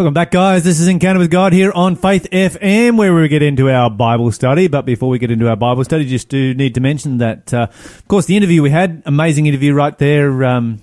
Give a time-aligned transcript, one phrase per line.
[0.00, 0.64] Welcome back, guys.
[0.64, 4.32] This is Encounter with God here on Faith FM, where we get into our Bible
[4.32, 4.66] study.
[4.66, 7.66] But before we get into our Bible study, just do need to mention that, uh,
[7.70, 10.42] of course, the interview we had, amazing interview right there.
[10.42, 10.80] Um,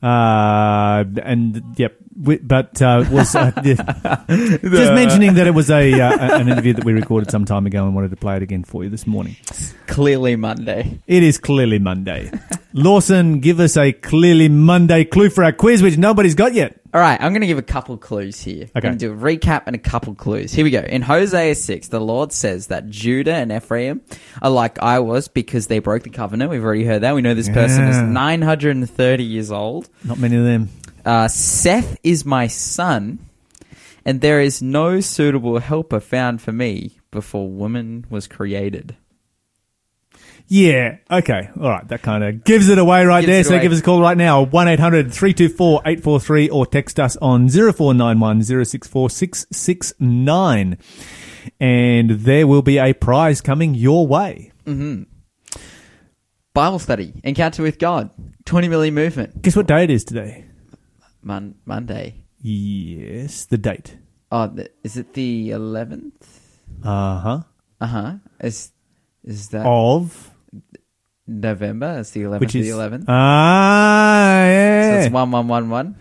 [0.00, 3.82] uh, and yep, but uh, was uh, just
[4.94, 7.94] mentioning that it was a uh, an interview that we recorded some time ago and
[7.94, 9.36] wanted to play it again for you this morning.
[9.86, 11.00] Clearly Monday.
[11.06, 12.30] It is clearly Monday.
[12.72, 16.80] Lawson, give us a clearly Monday clue for our quiz, which nobody's got yet.
[16.92, 18.64] All right, I'm going to give a couple clues here.
[18.74, 18.80] I'm Okay.
[18.88, 20.52] going to do a recap and a couple clues.
[20.52, 20.80] Here we go.
[20.80, 24.00] In Hosea 6, the Lord says that Judah and Ephraim
[24.42, 26.50] are like I was because they broke the covenant.
[26.52, 27.14] We've already heard that.
[27.14, 29.88] We know this person is 930 years old.
[30.04, 30.68] Not many of them.
[31.04, 33.18] Uh, Seth is my son,
[34.04, 38.96] and there is no suitable helper found for me before woman was created.
[40.46, 40.98] Yeah.
[41.10, 41.48] Okay.
[41.58, 41.88] All right.
[41.88, 43.44] That kind of gives it away right Gives there.
[43.44, 43.62] So away.
[43.62, 44.44] give us a call right now.
[44.44, 50.78] 1-800-324-843 or text us on 0491 064 669.
[51.60, 54.52] And there will be a prize coming your way.
[56.52, 58.10] Bible study, encounter with God,
[58.44, 60.44] 20 million movement, Guess what day it is today?
[61.24, 62.24] Mon- Monday.
[62.40, 63.46] Yes.
[63.46, 63.96] The date.
[64.30, 66.12] Oh, th- is it the 11th?
[66.84, 67.40] Uh-huh.
[67.80, 68.12] Uh huh.
[68.40, 68.72] Is
[69.24, 70.30] is that Of.
[71.26, 72.00] November?
[72.00, 72.40] It's the 11th.
[72.40, 72.66] Which is.
[72.68, 73.04] the 11th.
[73.08, 75.00] Ah, so yeah.
[75.00, 75.96] it's one one one one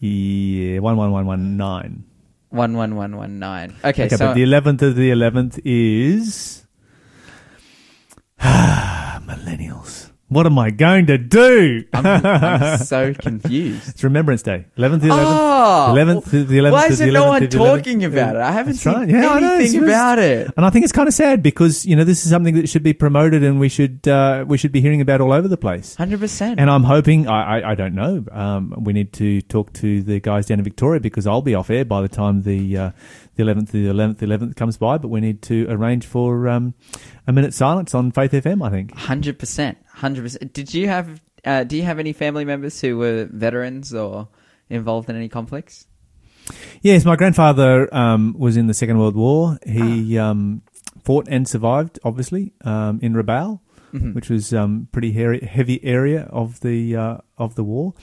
[0.00, 0.78] yeah.
[0.78, 2.04] 11119.
[2.50, 3.74] one one one one nine.
[3.84, 6.66] Okay, Okay, so but the 11th of the 11th is
[8.40, 10.07] millennials.
[10.30, 11.84] What am I going to do?
[11.94, 13.88] I'm, I'm so confused.
[13.88, 14.66] it's Remembrance Day.
[14.76, 15.24] 11th to the 11th.
[15.24, 16.72] Oh, 11th to the 11th.
[16.72, 17.76] why is the there no one to 11th.
[17.76, 18.42] talking about it?
[18.42, 19.08] I haven't That's seen right.
[19.08, 19.54] Yeah, I know.
[19.58, 20.50] It's anything about it.
[20.54, 22.82] And I think it's kind of sad because you know this is something that should
[22.82, 25.94] be promoted and we should uh, we should be hearing about all over the place.
[25.94, 26.60] Hundred percent.
[26.60, 28.22] And I'm hoping I, I, I don't know.
[28.30, 31.70] Um, we need to talk to the guys down in Victoria because I'll be off
[31.70, 32.90] air by the time the uh,
[33.36, 34.98] the 11th, the 11th, the 11th comes by.
[34.98, 36.74] But we need to arrange for um,
[37.26, 38.62] a minute silence on Faith FM.
[38.66, 38.94] I think.
[38.94, 39.78] Hundred percent.
[39.98, 40.52] Hundred percent.
[40.52, 41.20] Did you have?
[41.44, 44.28] Uh, do you have any family members who were veterans or
[44.70, 45.88] involved in any conflicts?
[46.82, 49.58] Yes, my grandfather um, was in the Second World War.
[49.66, 50.62] He um,
[51.02, 53.58] fought and survived, obviously, um, in Rabaul,
[54.14, 57.94] which was um, pretty hairy, heavy area of the uh, of the war.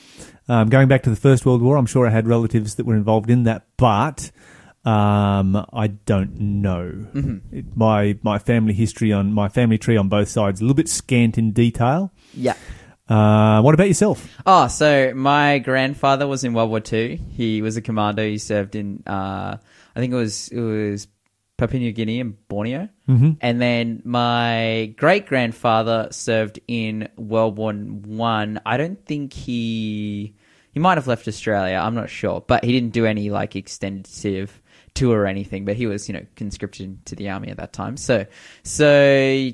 [0.50, 2.96] Um, going back to the First World War, I'm sure I had relatives that were
[2.96, 4.32] involved in that, but
[4.86, 7.08] um, I don't know.
[7.52, 10.90] It, my my family history on my family tree on both sides a little bit
[10.90, 12.12] scant in detail.
[12.34, 12.56] Yeah.
[13.08, 14.28] Uh, what about yourself?
[14.46, 17.20] Oh, so my grandfather was in World War Two.
[17.32, 18.28] He was a commando.
[18.28, 19.58] He served in, uh,
[19.96, 21.08] I think it was it was
[21.58, 22.90] Papua New Guinea and Borneo.
[23.08, 23.32] Mm-hmm.
[23.42, 28.60] And then my great grandfather served in World War One.
[28.66, 28.78] I.
[28.78, 30.36] don't think he
[30.74, 31.78] he might have left Australia.
[31.78, 34.62] I'm not sure, but he didn't do any like extensive
[34.96, 35.66] tour or anything.
[35.66, 37.98] But he was you know conscripted to the army at that time.
[37.98, 38.26] So
[38.64, 39.52] so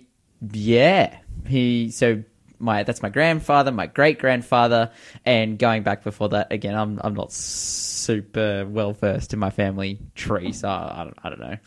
[0.54, 2.24] yeah, he so
[2.60, 4.92] my that's my grandfather, my great grandfather,
[5.26, 10.00] and going back before that again, I'm I'm not super well versed in my family
[10.16, 11.58] tree, so I don't I don't know.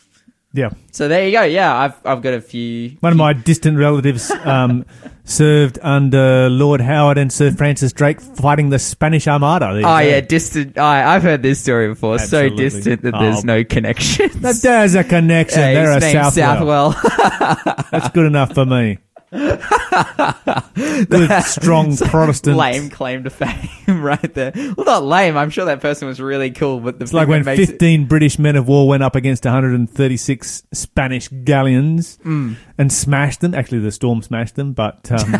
[0.55, 0.71] Yeah.
[0.93, 1.43] So there you go.
[1.43, 2.97] Yeah, I've I've got a few.
[3.01, 4.87] One of my distant relatives um,
[5.25, 9.71] served under Lord Howard and Sir Francis Drake fighting the Spanish Armada.
[9.71, 9.99] Oh go.
[9.99, 10.79] yeah, distant.
[10.79, 12.15] I I've heard this story before.
[12.15, 12.71] Absolutely.
[12.71, 13.21] So distant that Oh.
[13.21, 14.31] there's no connection.
[14.43, 15.59] That, there's a connection.
[15.61, 16.93] Yeah, They're a name's Southwell.
[16.93, 17.85] Southwell.
[17.91, 18.99] That's good enough for me.
[21.09, 22.57] good, strong Protestant.
[22.57, 23.69] lame claim to fame
[24.03, 24.53] right there.
[24.55, 25.37] Well, not lame.
[25.37, 28.57] I'm sure that person was really cool, but the It's like when 15 British men
[28.57, 32.57] of war went up against 136 Spanish galleons Mm.
[32.79, 33.55] and smashed them.
[33.55, 35.31] Actually, the storm smashed them, but um,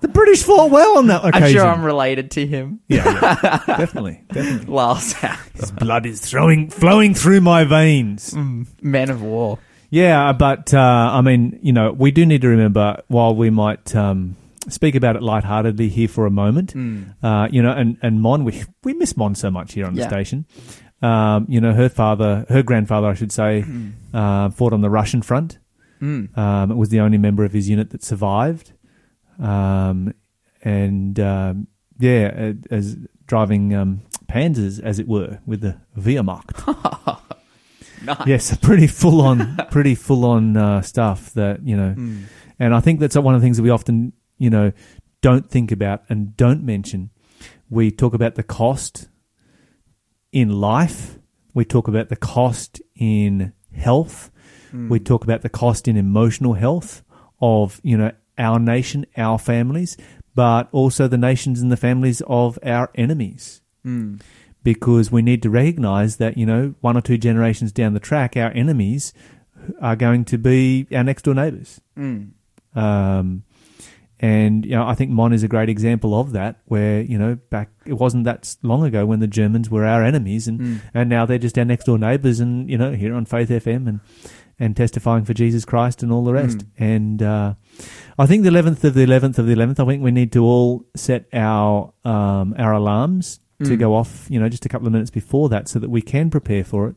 [0.00, 1.42] the British fought well on that occasion.
[1.44, 2.80] I'm sure I'm related to him.
[2.88, 3.04] yeah,
[3.42, 3.76] yeah.
[3.76, 4.66] definitely, definitely.
[4.72, 5.16] Last
[5.54, 8.34] His blood is throwing, flowing through my veins.
[8.82, 9.58] men of war.
[9.90, 13.94] Yeah, but uh, I mean, you know, we do need to remember while we might
[13.94, 14.36] um,
[14.68, 16.74] speak about it lightheartedly here for a moment,
[17.22, 20.02] uh, you know, and and Mon, we we miss Mon so much here on the
[20.04, 20.46] station.
[21.02, 23.64] Um, you know, her father, her grandfather, I should say,
[24.14, 25.58] uh, fought on the Russian front.
[26.00, 26.36] Mm.
[26.36, 28.72] Um, it was the only member of his unit that survived,
[29.38, 30.14] um,
[30.62, 31.66] and um,
[31.98, 32.96] yeah, uh, as
[33.26, 37.20] driving um, Panzers, as it were, with the Wehrmacht.
[38.04, 38.26] Nice.
[38.26, 42.22] Yes, pretty full on, pretty full on uh, stuff that you know, Mm.
[42.58, 44.72] and I think that's one of the things that we often, you know,
[45.20, 47.10] don't think about and don't mention.
[47.68, 49.08] We talk about the cost
[50.32, 51.18] in life.
[51.54, 54.30] We talk about the cost in health.
[54.72, 57.02] We talk about the cost in emotional health
[57.42, 59.96] of, you know, our nation, our families,
[60.34, 63.62] but also the nations and the families of our enemies.
[63.84, 64.20] Mm.
[64.62, 68.36] Because we need to recognize that, you know, one or two generations down the track,
[68.36, 69.14] our enemies
[69.80, 71.80] are going to be our next door neighbors.
[71.98, 72.32] Mm.
[72.74, 73.42] Um,
[74.22, 77.36] and you know, I think Mon is a great example of that, where you know,
[77.48, 80.80] back it wasn't that long ago when the Germans were our enemies, and Mm.
[80.92, 83.88] and now they're just our next door neighbours, and you know, here on Faith FM
[83.88, 84.00] and
[84.58, 86.58] and testifying for Jesus Christ and all the rest.
[86.58, 86.66] Mm.
[86.76, 87.54] And uh,
[88.18, 90.44] I think the eleventh of the eleventh of the eleventh, I think we need to
[90.44, 93.78] all set our um, our alarms to Mm.
[93.78, 96.30] go off, you know, just a couple of minutes before that, so that we can
[96.30, 96.96] prepare for it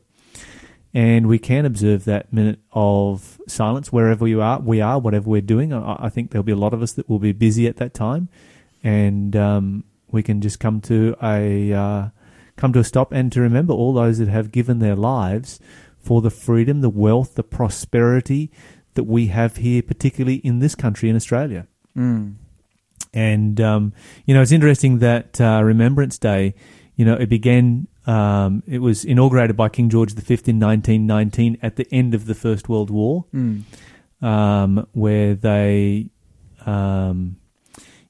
[0.94, 5.40] and we can observe that minute of silence wherever you are, we are, whatever we're
[5.40, 5.72] doing.
[5.72, 7.94] I, I think there'll be a lot of us that will be busy at that
[7.94, 8.28] time,
[8.82, 12.08] and um, we can just come to a uh,
[12.56, 15.58] come to a stop and to remember all those that have given their lives
[15.98, 18.50] for the freedom, the wealth, the prosperity
[18.94, 21.66] that we have here, particularly in this country in Australia.
[21.96, 22.34] Mm.
[23.14, 23.92] And um,
[24.26, 26.54] you know, it's interesting that uh, Remembrance Day,
[26.96, 27.86] you know, it began.
[28.06, 32.34] Um, it was inaugurated by King George V in 1919 at the end of the
[32.34, 33.62] First World War, Mm.
[34.20, 36.10] um, where they,
[36.66, 37.36] um,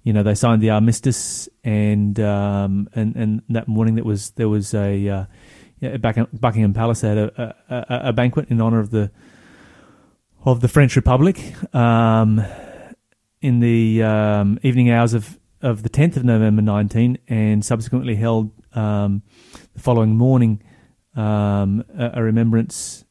[0.02, 4.48] you know, they signed the armistice, and um, and and that morning that was there
[4.48, 5.24] was a uh,
[5.78, 9.12] yeah, back Buckingham Palace had a, a, a- a banquet in honor of the
[10.44, 11.38] of the French Republic.
[11.74, 12.44] Um,
[13.44, 18.50] in the um, evening hours of, of the 10th of November 19 and subsequently held
[18.72, 19.22] um,
[19.74, 20.62] the following morning
[21.14, 23.04] um, a, a remembrance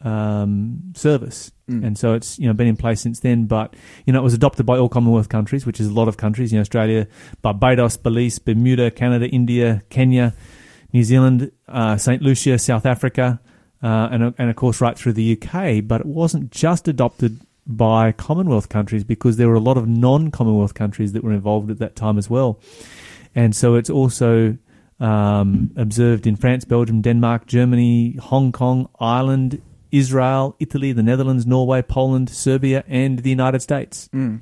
[0.00, 1.52] um, service.
[1.70, 1.84] Mm.
[1.84, 3.76] And so it's you know been in place since then, but
[4.06, 6.50] you know it was adopted by all Commonwealth countries, which is a lot of countries.
[6.50, 7.06] You know Australia,
[7.42, 10.34] Barbados, Belize, Bermuda, Canada, India, Kenya,
[10.94, 13.38] New Zealand, uh, Saint Lucia, South Africa,
[13.82, 15.86] uh, and and of course right through the UK.
[15.86, 20.74] But it wasn't just adopted by Commonwealth countries because there were a lot of non-Commonwealth
[20.74, 22.60] countries that were involved at that time as well,
[23.34, 24.56] and so it's also
[25.00, 31.82] um, observed in France, Belgium, Denmark, Germany, Hong Kong, Ireland, Israel, Italy, the Netherlands, Norway,
[31.82, 34.08] Poland, Serbia, and the United States.
[34.12, 34.40] Mm.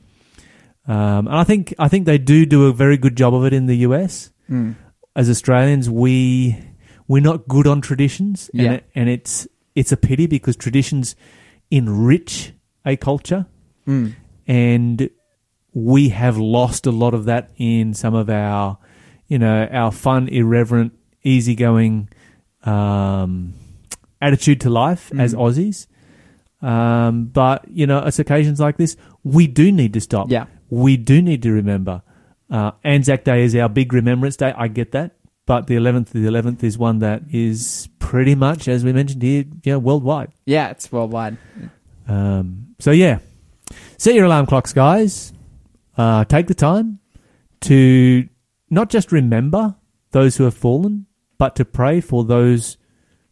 [0.86, 3.52] Um, and I think I think they do do a very good job of it
[3.52, 4.30] in the US.
[4.50, 4.74] Mm.
[5.14, 6.56] As Australians, we
[7.06, 8.72] we're not good on traditions, and, Yeah.
[8.72, 11.14] it, and it's it's a pity because traditions
[11.70, 12.52] enrich
[12.84, 13.46] a culture,
[13.86, 14.14] Mm.
[14.46, 15.10] and
[15.74, 18.78] we have lost a lot of that in some of our,
[19.28, 20.92] you know, our fun, irreverent,
[21.24, 22.08] easygoing
[22.64, 23.54] um,
[24.20, 25.38] attitude to life as Mm.
[25.40, 25.86] Aussies.
[26.60, 30.30] Um, but you know, it's occasions like this we do need to stop.
[30.30, 30.44] Yeah.
[30.70, 32.02] we do need to remember.
[32.50, 34.52] Uh, Anzac Day is our big remembrance day.
[34.56, 38.84] I get that, but the eleventh, the eleventh is one that is pretty much, as
[38.84, 40.30] we mentioned here, yeah, worldwide.
[40.46, 41.36] Yeah, it's worldwide.
[42.12, 43.18] Um, so yeah,
[43.96, 45.32] set your alarm clocks, guys.
[45.96, 46.98] Uh, take the time
[47.62, 48.28] to
[48.70, 49.76] not just remember
[50.10, 51.06] those who have fallen,
[51.38, 52.76] but to pray for those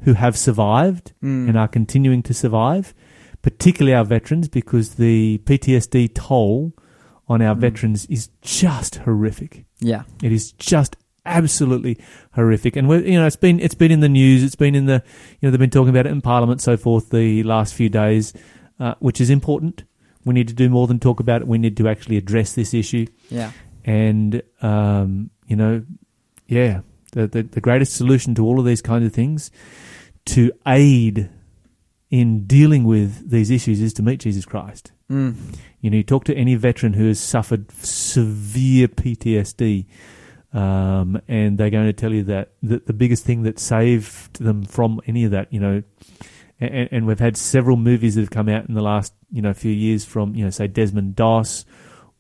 [0.03, 1.49] who have survived Mm.
[1.49, 2.95] and are continuing to survive,
[3.43, 6.73] particularly our veterans, because the PTSD toll
[7.29, 7.59] on our Mm.
[7.61, 9.65] veterans is just horrific.
[9.81, 10.03] Yeah.
[10.23, 10.97] It is just
[11.27, 11.99] absolutely
[12.33, 14.43] horrific, and we're, you know it's been it's been in the news.
[14.43, 15.03] It's been in the
[15.41, 18.33] you know they've been talking about it in Parliament, so forth, the last few days,
[18.81, 19.85] uh, which is important.
[20.25, 21.47] We need to do more than talk about it.
[21.47, 23.53] We need to actually address this issue, Yeah.
[23.85, 25.85] and um, you know,
[26.49, 26.81] yeah,
[27.13, 29.51] the, the the greatest solution to all of these kinds of things
[30.27, 31.31] to aid
[32.11, 34.93] in dealing with these issues is to meet Jesus Christ.
[35.11, 35.35] Mm.
[35.81, 39.87] You know, you talk to any veteran who has suffered severe PTSD,
[40.53, 44.65] um, and they're going to tell you that the, the biggest thing that saved them
[44.65, 45.83] from any of that, you know,
[46.61, 49.53] and, and we've had several movies that have come out in the last, you know,
[49.55, 51.65] few years from, you know, say Desmond Doss,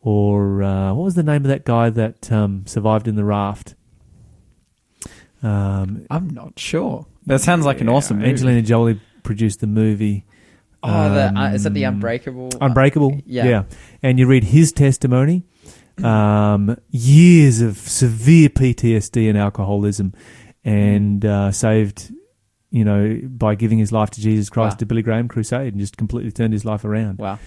[0.00, 3.74] or uh, what was the name of that guy that um, survived in the raft?
[5.42, 7.06] Um, I'm not sure.
[7.26, 8.30] That sounds like an yeah, awesome movie.
[8.30, 10.24] Angelina Jolie produced the movie.
[10.82, 12.50] Oh, the, uh, is that the Um, Unbreakable?
[12.60, 13.20] Unbreakable.
[13.26, 13.44] Yeah.
[13.44, 13.62] yeah.
[14.02, 15.44] And you read his testimony,
[16.02, 20.14] um, years of severe PTSD and alcoholism,
[20.64, 22.12] and uh, saved,
[22.70, 24.78] you know, by giving his life to Jesus Christ Wow.
[24.78, 27.18] to Billy Graham Crusade and just completely turned his life around.
[27.18, 27.38] Wow.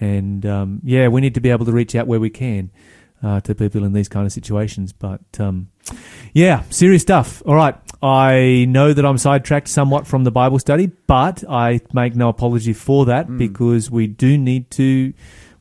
[0.00, 2.70] And um, yeah, we need to be able to reach out where we can
[3.22, 4.92] uh, to people in these kind of situations.
[4.92, 5.68] But um,
[6.32, 7.42] yeah, serious stuff.
[7.46, 7.76] All right.
[8.02, 12.72] I know that I'm sidetracked somewhat from the Bible study, but I make no apology
[12.72, 13.38] for that Mm.
[13.38, 15.12] because we do need to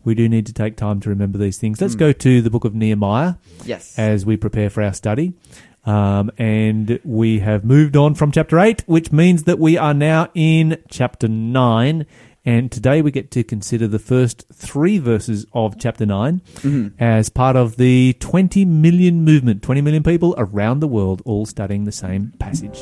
[0.03, 1.79] we do need to take time to remember these things.
[1.79, 3.35] Let's go to the book of Nehemiah
[3.65, 3.99] Yes.
[3.99, 5.33] as we prepare for our study.
[5.85, 10.29] Um, and we have moved on from chapter 8, which means that we are now
[10.33, 12.05] in chapter 9.
[12.43, 16.41] And today we get to consider the first three verses of chapter 9
[16.99, 19.61] as part of the 20 million movement.
[19.61, 22.81] 20 million people around the world all studying the same passage.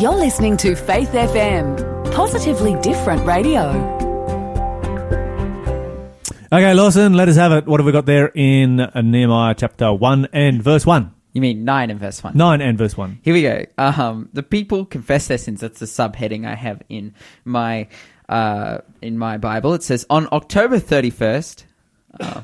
[0.00, 4.07] You're listening to Faith FM, positively different radio.
[6.50, 7.66] Okay, Lawson, let us have it.
[7.66, 11.14] What have we got there in Nehemiah chapter 1 and verse 1?
[11.34, 12.34] you mean 9 and verse 1?
[12.34, 13.18] 9 and verse 1.
[13.22, 13.66] Here we go.
[13.76, 15.60] Um, the people confess their sins.
[15.60, 17.12] That's the subheading I have in
[17.44, 17.88] my
[18.30, 19.74] uh, in my Bible.
[19.74, 21.66] It says on October thirty first,
[22.18, 22.40] uh,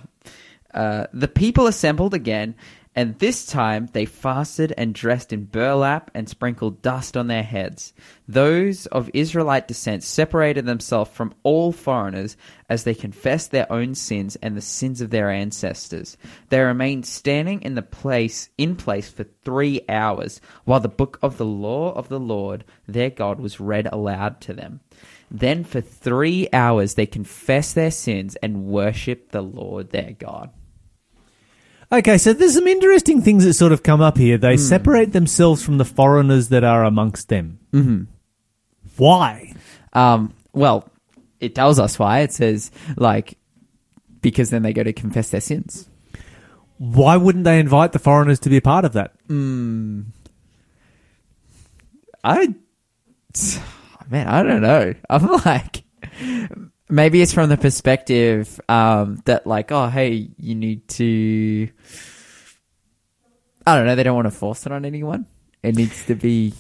[0.75, 2.57] uh, the people assembled again,
[2.97, 7.93] and this time they fasted and dressed in burlap and sprinkled dust on their heads.
[8.29, 12.37] Those of Israelite descent separated themselves from all foreigners
[12.69, 16.17] as they confessed their own sins and the sins of their ancestors.
[16.51, 21.37] They remained standing in the place in place for three hours while the book of
[21.37, 24.81] the law of the Lord their God was read aloud to them.
[25.31, 30.51] Then for three hours they confessed their sins and worshipped the Lord their God.
[31.95, 34.37] Okay, so there's some interesting things that sort of come up here.
[34.37, 37.61] They separate themselves from the foreigners that are amongst them.
[37.73, 38.03] Mm-hmm.
[38.97, 39.55] Why?
[39.93, 40.89] Um, well,
[41.39, 42.21] it tells us why.
[42.21, 43.39] It says, like,
[44.21, 45.89] because then they go to confess their sins.
[46.79, 49.13] Why wouldn't they invite the foreigners to be a part of that?
[52.25, 52.57] I,
[54.11, 54.95] man, I don't know.
[55.09, 55.85] I'm like,
[56.89, 61.69] maybe it's from the perspective um, that, like, oh, hey, you need to.
[63.67, 63.95] I don't know.
[63.97, 65.27] They don't want to force it on anyone.
[65.63, 66.53] It needs to be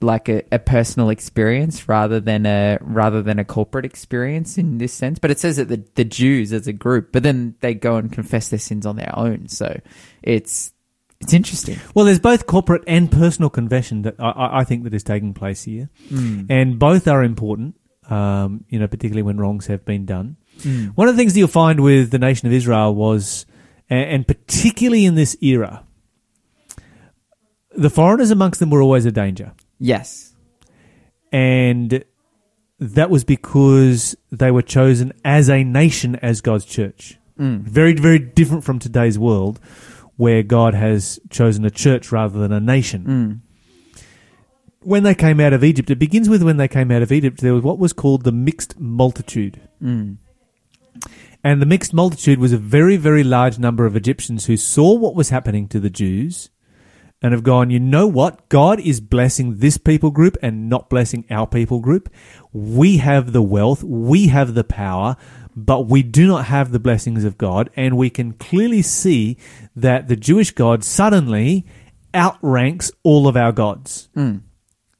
[0.00, 4.92] like a, a personal experience rather than a rather than a corporate experience in this
[4.92, 5.18] sense.
[5.20, 8.10] But it says that the the Jews as a group, but then they go and
[8.12, 9.48] confess their sins on their own.
[9.48, 9.80] So
[10.22, 10.72] it's
[11.20, 11.78] it's interesting.
[11.94, 15.34] Well, there's both corporate and personal confession that I- I, I think that is taking
[15.34, 15.90] place here,
[16.50, 17.74] and both are important.
[18.08, 20.36] Um, you know, particularly when wrongs have been done.
[20.62, 20.86] Hmm.
[20.94, 23.44] One of the things that you'll find with the nation of Israel was,
[23.90, 25.84] and particularly in this era,
[27.76, 29.52] the foreigners amongst them were always a danger.
[29.78, 30.34] Yes.
[31.32, 32.02] and
[32.80, 37.18] that was because they were chosen as a nation as God's church.
[37.36, 37.58] Hmm.
[37.58, 39.58] Very, very different from today's world,
[40.16, 43.02] where God has chosen a church rather than a nation.
[43.04, 43.32] Hmm.
[44.88, 47.42] When they came out of Egypt, it begins with when they came out of Egypt,
[47.42, 49.60] there was what was called the mixed multitude.
[49.80, 50.14] Hmm.
[51.44, 55.14] And the mixed multitude was a very, very large number of Egyptians who saw what
[55.14, 56.48] was happening to the Jews
[57.20, 58.48] and have gone, you know what?
[58.48, 62.08] God is blessing this people group and not blessing our people group.
[62.54, 65.18] We have the wealth, we have the power,
[65.54, 67.68] but we do not have the blessings of God.
[67.76, 69.36] And we can clearly see
[69.76, 71.66] that the Jewish God suddenly
[72.14, 74.08] outranks all of our gods.
[74.14, 74.38] Hmm.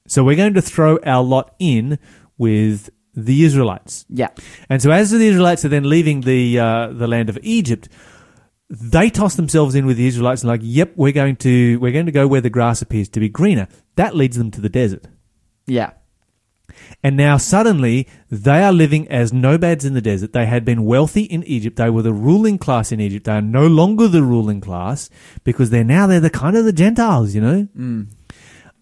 [0.09, 1.99] So we're going to throw our lot in
[2.37, 4.07] with the Israelites.
[4.09, 4.29] Yeah.
[4.69, 7.88] And so as the Israelites are then leaving the uh, the land of Egypt,
[8.71, 12.07] they toss themselves in with the Israelites and like, yep, we're going to we're going
[12.07, 13.69] to go where the grass appears to be greener.
[13.97, 15.07] That leads them to the desert.
[15.67, 15.91] Yeah.
[17.03, 20.33] And now suddenly they are living as nomads in the desert.
[20.33, 21.77] They had been wealthy in Egypt.
[21.77, 23.27] They were the ruling class in Egypt.
[23.27, 25.11] They are no longer the ruling class
[25.45, 27.69] because they're now they're the kind of the Gentiles, you know.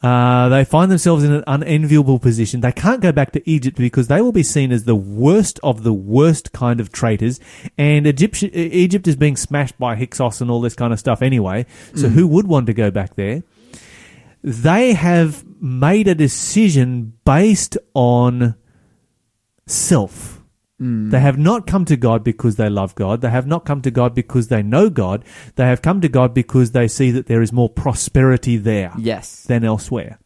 [0.03, 2.61] Uh, they find themselves in an unenviable position.
[2.61, 5.83] They can't go back to Egypt because they will be seen as the worst of
[5.85, 7.41] the worst kind of traitors.
[7.79, 11.67] And Egypt, Egypt is being smashed by Hyksos and all this kind of stuff anyway.
[11.95, 13.43] So who would want to go back there?
[14.43, 18.55] They have made a decision based on
[19.67, 20.36] self.
[20.81, 21.11] Mm.
[21.11, 23.23] They have not come to God because they love God.
[23.23, 25.25] They have not come to God because they know God.
[25.55, 29.45] They have come to God because they see that there is more prosperity there Yes.
[29.45, 30.19] than elsewhere.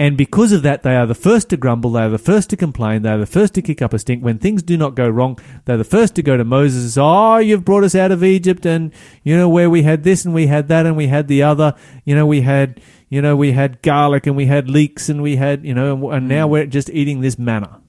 [0.00, 2.56] And because of that, they are the first to grumble, they are the first to
[2.56, 4.22] complain, they are the first to kick up a stink.
[4.22, 7.00] When things do not go wrong, they're the first to go to Moses and say,
[7.02, 8.92] Oh, you've brought us out of Egypt, and
[9.24, 11.74] you know, where we had this and we had that and we had the other,
[12.04, 15.34] you know, we had, you know, we had garlic and we had leeks and we
[15.34, 16.50] had, you know, and, and now mm.
[16.50, 17.80] we're just eating this manna.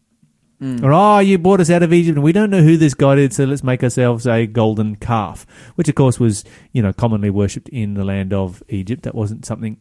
[0.61, 3.17] Or, oh, you brought us out of Egypt and we don't know who this God
[3.17, 7.29] is, so let's make ourselves a golden calf, which of course was, you know, commonly
[7.29, 9.03] worshipped in the land of Egypt.
[9.03, 9.77] That wasn't something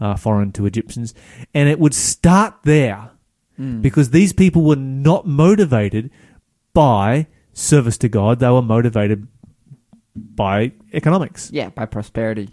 [0.00, 1.12] uh, foreign to Egyptians.
[1.52, 3.10] And it would start there
[3.82, 6.10] because these people were not motivated
[6.72, 9.28] by service to God, they were motivated
[10.16, 11.50] by economics.
[11.52, 12.48] Yeah, by prosperity.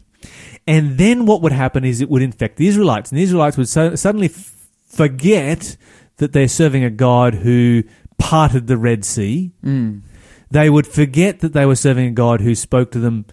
[0.67, 3.69] And then what would happen is it would infect the Israelites, and the Israelites would
[3.69, 5.77] so- suddenly f- forget
[6.19, 7.83] that they're serving a God who
[8.17, 9.51] parted the Red Sea.
[10.51, 13.25] They would forget that they were serving a God who spoke to them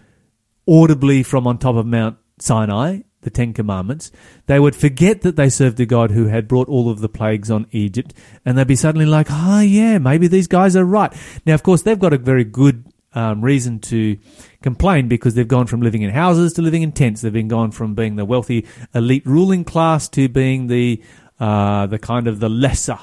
[0.67, 4.11] audibly from on top of Mount Sinai, the Ten Commandments.
[4.45, 7.49] They would forget that they served a God who had brought all of the plagues
[7.49, 8.13] on Egypt,
[8.45, 11.11] and they'd be suddenly like, oh, yeah, maybe these guys are right.
[11.45, 14.17] Now, of course, they've got a very good um, reason to
[14.61, 17.21] complain because they've gone from living in houses to living in tents.
[17.21, 21.01] They've been gone from being the wealthy elite ruling class to being the
[21.39, 22.99] uh, the kind of the lesser,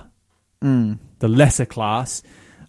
[1.18, 2.22] the lesser class,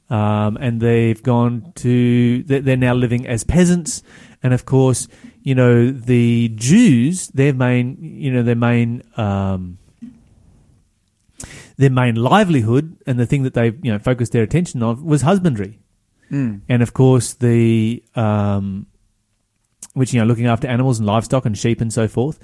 [0.09, 4.03] um, and they've gone to they're now living as peasants.
[4.43, 5.07] And of course,
[5.41, 9.03] you know the Jews, their main, you know, their main.
[9.17, 9.77] Um,
[11.77, 15.23] their main livelihood and the thing that they you know focused their attention on was
[15.23, 15.77] husbandry
[16.69, 18.87] and of course the um,
[19.93, 22.39] which you know looking after animals and livestock and sheep and so forth.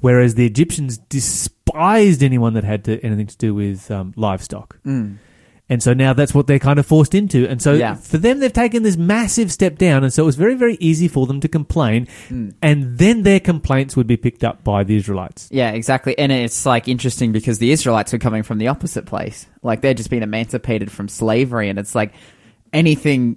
[0.00, 4.78] Whereas the Egyptians despised anyone that had to, anything to do with um, livestock,
[5.66, 7.48] and so now that's what they're kind of forced into.
[7.48, 7.94] And so Yeah.
[7.94, 11.08] for them, they've taken this massive step down, and so it was very very easy
[11.08, 12.06] for them to complain,
[12.60, 15.48] and then their complaints would be picked up by the Israelites.
[15.50, 16.18] Yeah, exactly.
[16.18, 19.46] And it's like interesting because the Israelites were coming from the opposite place.
[19.62, 22.12] Like they're just being emancipated from slavery, and it's like
[22.72, 23.36] anything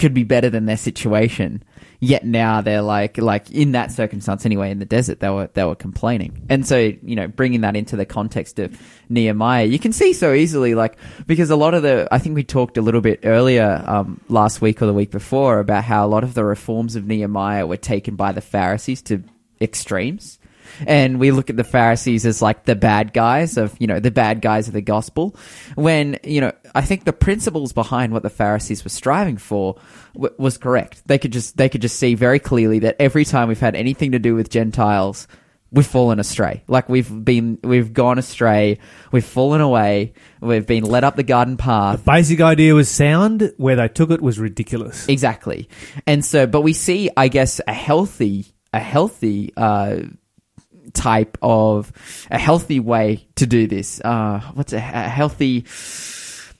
[0.00, 1.62] could be better than their situation.
[2.02, 5.64] Yet now they're like, like in that circumstance anyway, in the desert, they were they
[5.64, 6.46] were complaining.
[6.48, 8.80] And so you know, bringing that into the context of
[9.10, 12.42] Nehemiah, you can see so easily, like because a lot of the, I think we
[12.42, 16.08] talked a little bit earlier um, last week or the week before about how a
[16.08, 19.22] lot of the reforms of Nehemiah were taken by the Pharisees to
[19.60, 20.39] extremes
[20.86, 24.10] and we look at the Pharisees as like the bad guys of, you know, the
[24.10, 25.36] bad guys of the gospel.
[25.74, 29.76] When, you know, I think the principles behind what the Pharisees were striving for
[30.14, 31.02] w- was correct.
[31.06, 34.12] They could just, they could just see very clearly that every time we've had anything
[34.12, 35.28] to do with Gentiles,
[35.72, 36.64] we've fallen astray.
[36.66, 38.78] Like we've been, we've gone astray.
[39.12, 40.14] We've fallen away.
[40.40, 42.04] We've been led up the garden path.
[42.04, 43.52] Basic idea was sound.
[43.56, 45.08] Where they took it was ridiculous.
[45.08, 45.68] Exactly.
[46.06, 50.00] And so, but we see, I guess, a healthy, a healthy, uh,
[50.92, 51.92] type of
[52.30, 54.00] a healthy way to do this.
[54.00, 55.64] Uh, what's a, a healthy,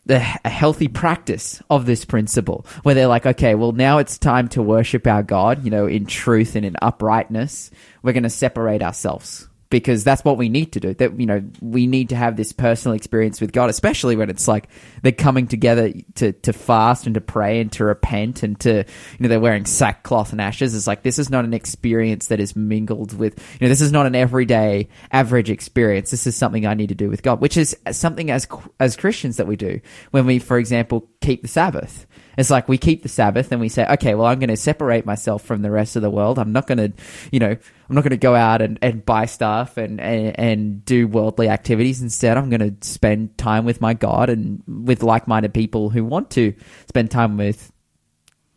[0.09, 4.63] a healthy practice of this principle where they're like, okay, well, now it's time to
[4.63, 7.71] worship our God, you know, in truth and in uprightness.
[8.03, 10.95] We're going to separate ourselves because that's what we need to do.
[10.95, 14.49] That, you know, we need to have this personal experience with God, especially when it's
[14.49, 14.69] like
[15.03, 18.85] they're coming together to, to fast and to pray and to repent and to, you
[19.21, 20.75] know, they're wearing sackcloth and ashes.
[20.75, 23.93] It's like, this is not an experience that is mingled with, you know, this is
[23.93, 26.11] not an everyday average experience.
[26.11, 28.49] This is something I need to do with God, which is something as,
[28.81, 29.81] as Christians that we do
[30.11, 32.07] when we, for example, keep the Sabbath.
[32.39, 35.05] It's like we keep the Sabbath and we say, okay, well, I'm going to separate
[35.05, 36.39] myself from the rest of the world.
[36.39, 36.93] I'm not going to,
[37.31, 40.85] you know, I'm not going to go out and, and buy stuff and, and, and
[40.85, 42.03] do worldly activities.
[42.03, 46.05] Instead, I'm going to spend time with my God and with like minded people who
[46.05, 46.55] want to
[46.87, 47.73] spend time with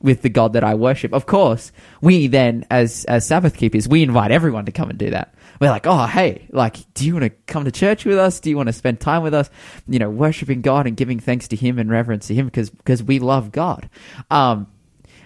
[0.03, 1.13] with the God that I worship.
[1.13, 5.09] Of course, we then, as as Sabbath keepers, we invite everyone to come and do
[5.11, 5.33] that.
[5.59, 8.39] We're like, oh, hey, like, do you want to come to church with us?
[8.39, 9.49] Do you want to spend time with us?
[9.87, 13.03] You know, worshiping God and giving thanks to Him and reverence to Him because because
[13.03, 13.89] we love God.
[14.31, 14.67] Um,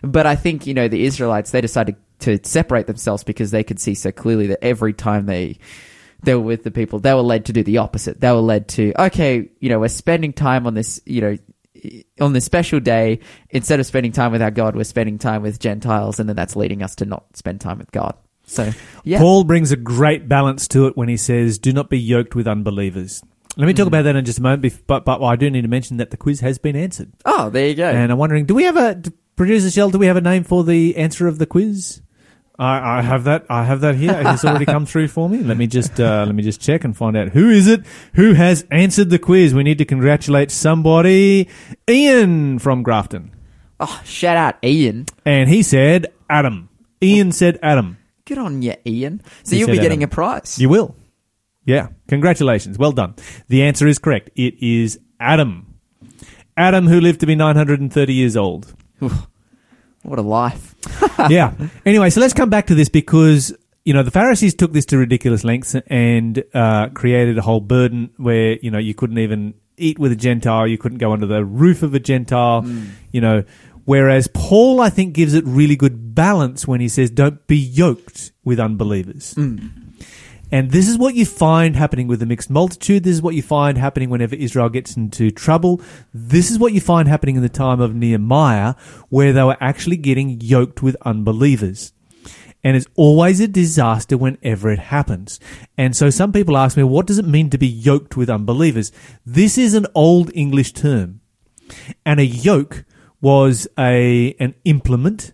[0.02, 3.80] but I think you know the Israelites they decided to separate themselves because they could
[3.80, 5.58] see so clearly that every time they
[6.24, 8.20] they were with the people, they were led to do the opposite.
[8.20, 11.38] They were led to, okay, you know, we're spending time on this, you know,
[12.20, 13.20] on this special day,
[13.52, 16.56] instead of spending time with our God, we're spending time with Gentiles, and then that's
[16.56, 18.16] leading us to not spend time with God.
[18.48, 18.72] So,
[19.04, 19.20] yeah.
[19.20, 22.48] Paul brings a great balance to it when he says, "Do not be yoked with
[22.48, 23.22] unbelievers."
[23.58, 25.68] Let me talk about that in just a moment, but but I do need to
[25.68, 27.90] mention that the quiz has been answered, oh, there you go.
[27.90, 29.02] and I'm wondering, do we have a
[29.36, 29.90] producer Shell?
[29.90, 32.02] Do we have a name for the answer of the quiz?
[32.60, 33.46] I, I have that.
[33.50, 34.16] I have that here.
[34.26, 35.40] It's already come through for me.
[35.40, 37.82] Let me just uh, let me just check and find out who is it
[38.14, 39.54] who has answered the quiz.
[39.56, 41.50] We need to congratulate somebody.
[41.90, 43.32] Ian from Grafton,
[43.80, 45.06] oh, shout out Ian.
[45.26, 46.70] and he said Adam.
[47.02, 47.98] Ian said Adam.
[48.28, 49.22] Good on you, Ian.
[49.44, 50.12] So He you'll be said getting Adam.
[50.12, 50.60] a prize.
[50.60, 50.96] You will.
[51.66, 51.88] Yeah.
[52.10, 52.78] Congratulations.
[52.78, 53.16] Well done.
[53.48, 54.30] The answer is correct.
[54.36, 55.80] It is Adam.
[56.58, 58.74] Adam, who lived to be 930 years old.
[60.04, 60.76] what a life.
[61.30, 61.54] yeah.
[61.86, 64.98] Anyway, so let's come back to this because, you know, the Pharisees took this to
[64.98, 70.00] ridiculous lengths and uh, created a whole burden where, you know, you couldn't even eat
[70.00, 72.66] with a Gentile, you couldn't go under the roof of a Gentile,
[73.12, 73.44] you know.
[73.88, 78.34] Whereas Paul, I think, gives it really good balance when he says, don't be yoked
[78.44, 79.34] with unbelievers.
[79.36, 79.94] Mm.
[80.52, 83.06] And this is what you find happening with the mixed multitude.
[83.06, 85.80] This is what you find happening whenever Israel gets into trouble.
[86.14, 88.76] This is what you find happening in the time of Nehemiah,
[89.08, 91.94] where they were actually getting yoked with unbelievers.
[92.66, 95.40] And it's always a disaster whenever it happens.
[95.78, 98.92] And so some people ask me, what does it mean to be yoked with unbelievers?
[99.26, 101.22] This is an old English term.
[102.06, 102.86] and a yoke
[103.22, 105.34] was a an implement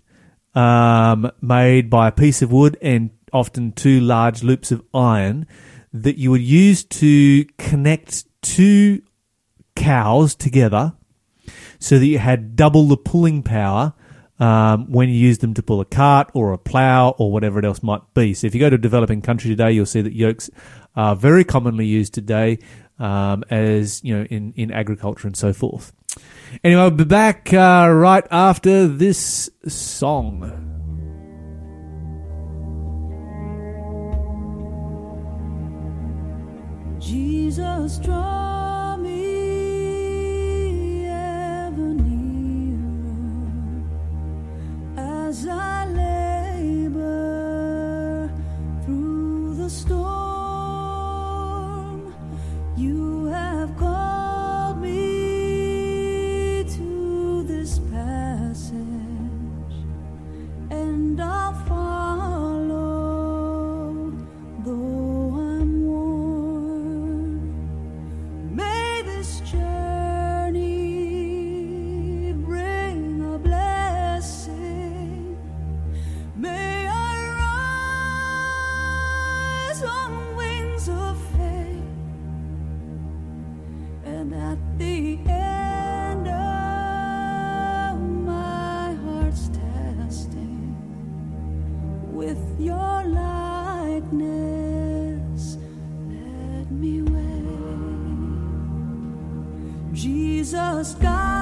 [0.55, 5.47] um, made by a piece of wood and often two large loops of iron
[5.91, 9.01] that you would use to connect two
[9.75, 10.93] cows together
[11.79, 13.93] so that you had double the pulling power
[14.39, 17.65] um, when you use them to pull a cart or a plow or whatever it
[17.65, 18.33] else might be.
[18.33, 20.49] So if you go to a developing country today, you'll see that yokes
[20.95, 22.59] are very commonly used today
[22.99, 25.93] um, as you know in, in agriculture and so forth.
[26.63, 30.59] Anyway, I'll be back uh, right after this song.
[36.99, 39.13] Jesus, draw me
[41.05, 43.51] ever nearer
[44.97, 47.11] as I labor
[48.85, 50.22] through the storm.
[61.13, 61.72] And I'll
[100.43, 101.32] Jesus, guide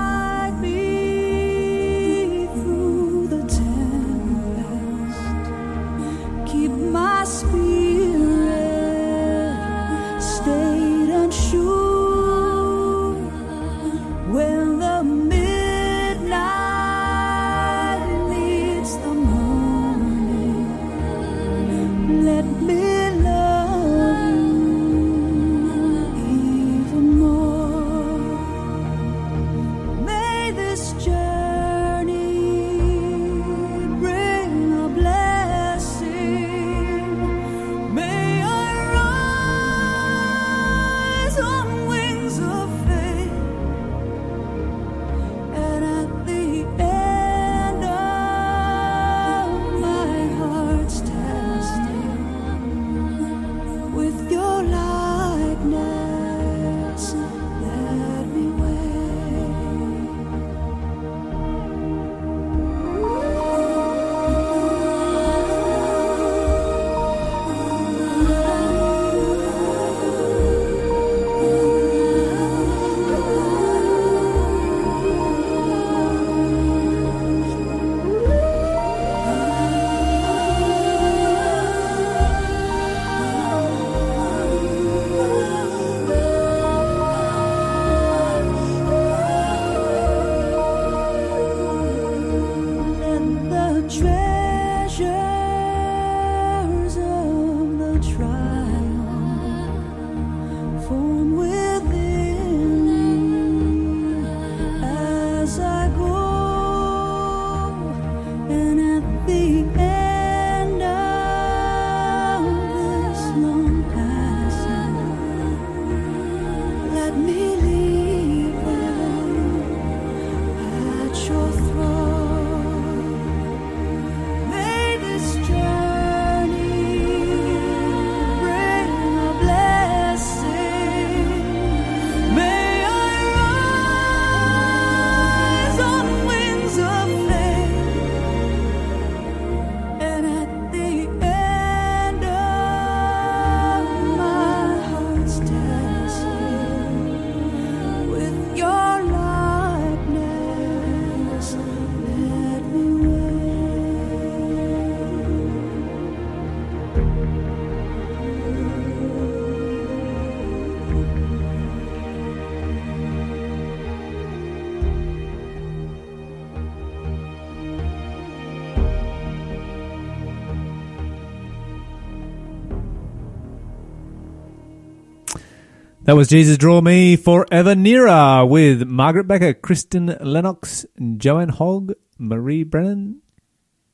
[176.11, 182.65] That was Jesus Draw Me Forever Nearer with Margaret Becker, Kristyn Lennox, Joanne Hogg, Marie
[182.65, 183.21] Brennan,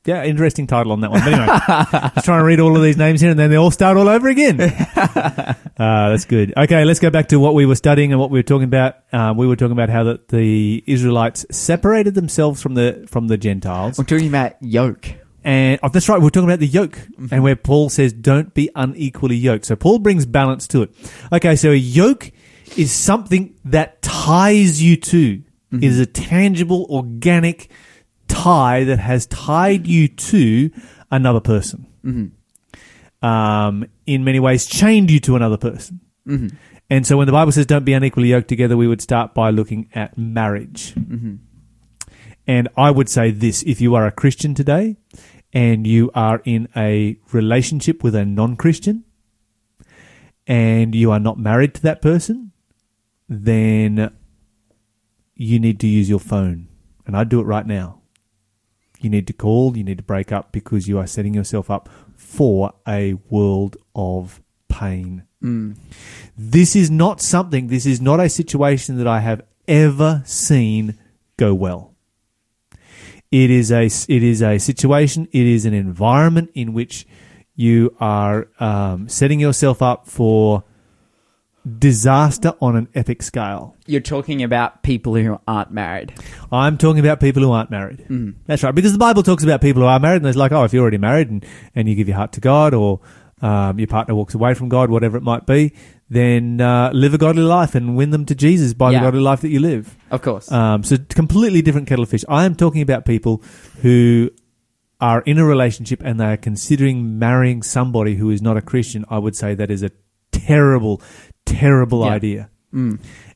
[0.04, 1.20] yeah, interesting title on that one.
[1.20, 1.46] But anyway,
[2.16, 4.08] just trying to read all of these names here, and then they all start all
[4.08, 4.60] over again.
[4.96, 6.52] uh, that's good.
[6.56, 8.96] Okay, let's go back to what we were studying and what we were talking about.
[9.12, 13.36] Um, we were talking about how that the Israelites separated themselves from the from the
[13.36, 15.08] Gentiles, We're talking about yoke.
[15.44, 16.20] And oh, that's right.
[16.20, 17.42] We're talking about the yoke, and mm-hmm.
[17.42, 20.94] where Paul says, "Don't be unequally yoked." So Paul brings balance to it.
[21.32, 22.32] Okay, so a yoke
[22.76, 25.42] is something that ties you to.
[25.70, 27.70] It is a tangible, organic
[28.26, 30.70] tie that has tied you to
[31.10, 31.86] another person.
[32.04, 33.26] Mm-hmm.
[33.26, 36.00] Um, in many ways, chained you to another person.
[36.90, 39.50] And so, when the Bible says, "Don't be unequally yoked together," we would start by
[39.50, 40.94] looking at marriage.
[42.48, 44.96] And I would say this if you are a Christian today
[45.52, 49.04] and you are in a relationship with a non Christian
[50.46, 52.52] and you are not married to that person,
[53.28, 54.10] then
[55.34, 56.68] you need to use your phone.
[57.06, 58.00] And I do it right now.
[58.98, 61.90] You need to call, you need to break up because you are setting yourself up
[62.16, 65.24] for a world of pain.
[65.42, 65.76] Mm.
[66.36, 70.98] This is not something, this is not a situation that I have ever seen
[71.36, 71.94] go well.
[73.30, 75.28] It is a it is a situation.
[75.32, 77.06] It is an environment in which
[77.54, 80.64] you are um, setting yourself up for
[81.78, 83.76] disaster on an epic scale.
[83.86, 86.14] You're talking about people who aren't married.
[86.50, 88.06] I'm talking about people who aren't married.
[88.08, 88.36] Mm.
[88.46, 90.64] That's right, because the Bible talks about people who are married, and it's like, oh,
[90.64, 93.00] if you're already married and, and you give your heart to God, or
[93.42, 95.74] um, your partner walks away from God, whatever it might be,
[96.10, 99.00] then uh, live a godly life and win them to Jesus by Yeah.
[99.00, 99.96] the godly life that you live.
[100.10, 100.50] Of course.
[100.50, 102.24] Um, so completely different kettle of fish.
[102.28, 103.42] I am talking about people
[103.82, 104.30] who
[105.00, 109.04] are in a relationship and they are considering marrying somebody who is not a Christian.
[109.10, 109.90] I would say that is a
[110.32, 111.02] terrible,
[111.44, 112.12] terrible Yeah.
[112.12, 112.50] idea.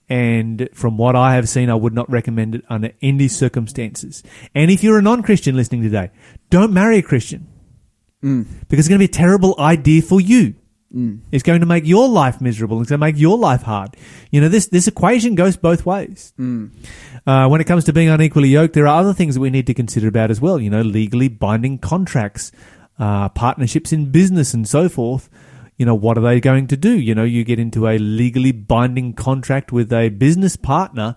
[0.08, 4.22] And from what I have seen, I would not recommend it under any circumstances.
[4.54, 6.10] And if you're a non-Christian listening today,
[6.50, 7.46] don't marry a Christian
[8.20, 10.54] because it's going to be a terrible idea for you.
[11.32, 12.80] It's going to make your life miserable.
[12.80, 13.96] It's going to make your life hard.
[14.30, 16.32] You know, this, this equation goes both ways.
[17.26, 19.66] Uh, when it comes to being unequally yoked, there are other things that we need
[19.66, 20.60] to consider about as well.
[20.60, 22.52] You know, legally binding contracts,
[22.98, 25.30] uh, partnerships in business, and so forth.
[25.82, 26.96] You know, what are they going to do?
[26.96, 31.16] You know, you get into a legally binding contract with a business partner,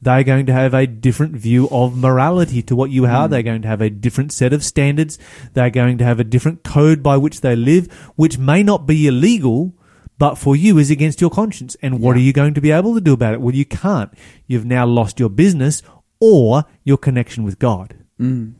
[0.00, 3.26] they're going to have a different view of morality to what you are.
[3.26, 3.30] Hmm.
[3.30, 5.18] They're going to have a different set of standards.
[5.52, 9.06] They're going to have a different code by which they live, which may not be
[9.06, 9.74] illegal,
[10.16, 11.76] but for you is against your conscience.
[11.82, 13.42] And what are you going to be able to do about it?
[13.42, 14.10] Well, you can't.
[14.46, 15.82] You've now lost your business
[16.20, 18.02] or your connection with God.
[18.16, 18.52] Hmm.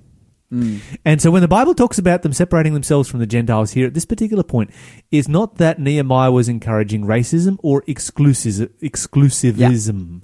[1.05, 3.95] And so when the Bible talks about them separating themselves from the Gentiles here at
[3.95, 4.71] this particular point,
[5.11, 10.23] it's not that Nehemiah was encouraging racism or exclusivism.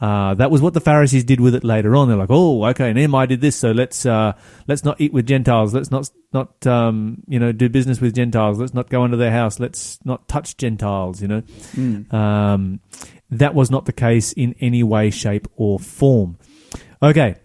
[0.00, 2.08] Uh, that was what the Pharisees did with it later on.
[2.08, 4.32] They're like, "Oh, okay, Nehemiah did this, so let's uh,
[4.66, 5.74] let's not eat with Gentiles.
[5.74, 8.58] Let's not not um, you know do business with Gentiles.
[8.58, 9.60] Let's not go into their house.
[9.60, 11.42] Let's not touch Gentiles." You know,
[12.16, 12.80] um,
[13.30, 16.38] that was not the case in any way, shape, or form.
[17.02, 17.36] Okay,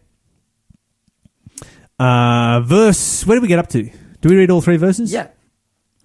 [1.99, 3.25] uh, verse.
[3.25, 3.83] Where did we get up to?
[4.21, 5.11] Do we read all three verses?
[5.11, 5.27] yeah.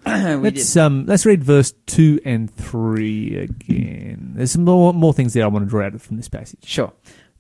[0.07, 0.13] we
[0.51, 0.81] Let's did.
[0.81, 4.33] um let's read verse two and three again.
[4.35, 6.65] There's some more more things there I want to draw out from this passage.
[6.65, 6.91] Sure.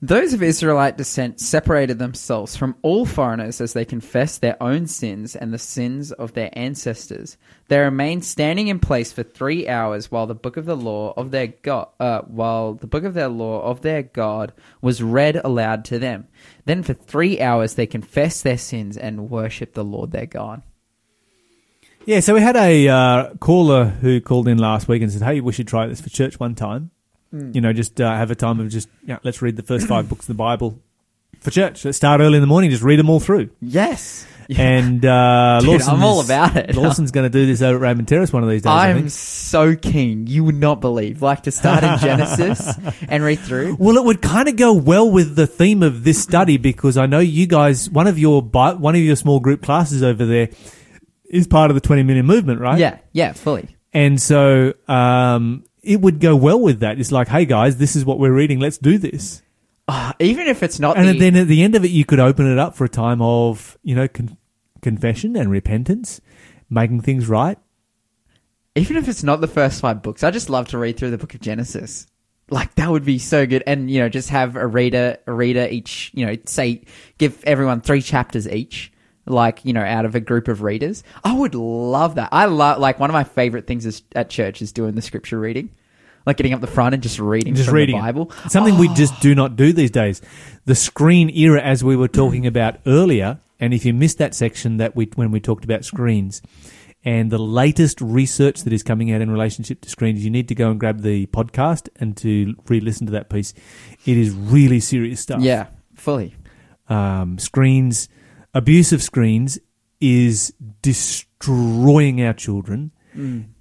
[0.03, 5.37] Those of Israelite descent separated themselves from all foreigners as they confessed their own sins
[5.37, 7.37] and the sins of their ancestors.
[7.69, 11.33] They remained standing in place for three hours while the book of the law of
[11.33, 15.85] their God, uh, while the book of their law of their God was read aloud
[15.87, 16.29] to them.
[16.65, 20.63] Then for three hours they confessed their sins and worshipped the Lord their God.
[22.07, 25.43] Yeah, so we had a uh, caller who called in last week and said, "Hey,
[25.43, 26.91] we should try this for church one time.
[27.33, 30.09] You know, just uh, have a time of just yeah, let's read the first five
[30.09, 30.81] books of the Bible
[31.41, 31.85] for church.
[31.85, 34.27] Let's start early in the morning, just read them all through." Yes.
[34.59, 36.75] And uh, Dude, Lawson I'm all about it.
[36.75, 38.71] Lawson's going to do this over at Raymond Terrace one of these days.
[38.73, 39.11] I I'm think.
[39.11, 40.27] so keen.
[40.27, 41.23] You would not believe.
[41.23, 42.75] Like to start in Genesis
[43.09, 43.77] and read through.
[43.79, 47.07] Well, it would kind of go well with the theme of this study because I
[47.07, 47.89] know you guys.
[47.89, 50.49] One of your one of your small group classes over there
[51.27, 52.77] is part of the twenty million movement, right?
[52.81, 53.69] Yeah, yeah, fully.
[53.93, 56.99] And so um, it would go well with that.
[56.99, 58.61] It's like, hey guys, this is what we're reading.
[58.61, 59.43] Let's do this.
[59.89, 62.21] Ah, even if it's not And the, then at the end of it, you could
[62.21, 64.37] open it up for a time of you know con-
[64.83, 66.21] confession and repentance,
[66.69, 67.59] making things right.
[68.77, 71.19] even if it's not the first five books, I just love to read through the
[71.19, 72.07] book of Genesis.
[72.51, 75.67] Like that would be so good, and you know, just have a reader, a reader
[75.71, 76.11] each.
[76.15, 76.83] You know, say
[77.19, 78.93] give everyone three chapters each.
[79.31, 82.29] Like you know, out of a group of readers, I would love that.
[82.33, 85.39] I love like one of my favorite things is at church is doing the scripture
[85.39, 85.71] reading,
[86.27, 88.07] like getting up the front and just reading just from reading the it.
[88.07, 88.33] Bible.
[88.49, 90.21] Something we Oh, just do not do these days.
[90.67, 94.79] The screen era, as we were talking about earlier, And if you missed that section
[94.79, 96.41] that we when we talked about screens
[97.05, 100.55] and the latest research that is coming out in relationship to screens, you need to
[100.55, 103.53] go and grab the podcast and to re-listen to that piece.
[104.07, 105.41] It is really serious stuff.
[105.43, 106.35] Yeah, fully.
[106.89, 108.09] Um, screens,
[108.55, 109.59] abuse of screens
[110.01, 112.93] is destroying our children.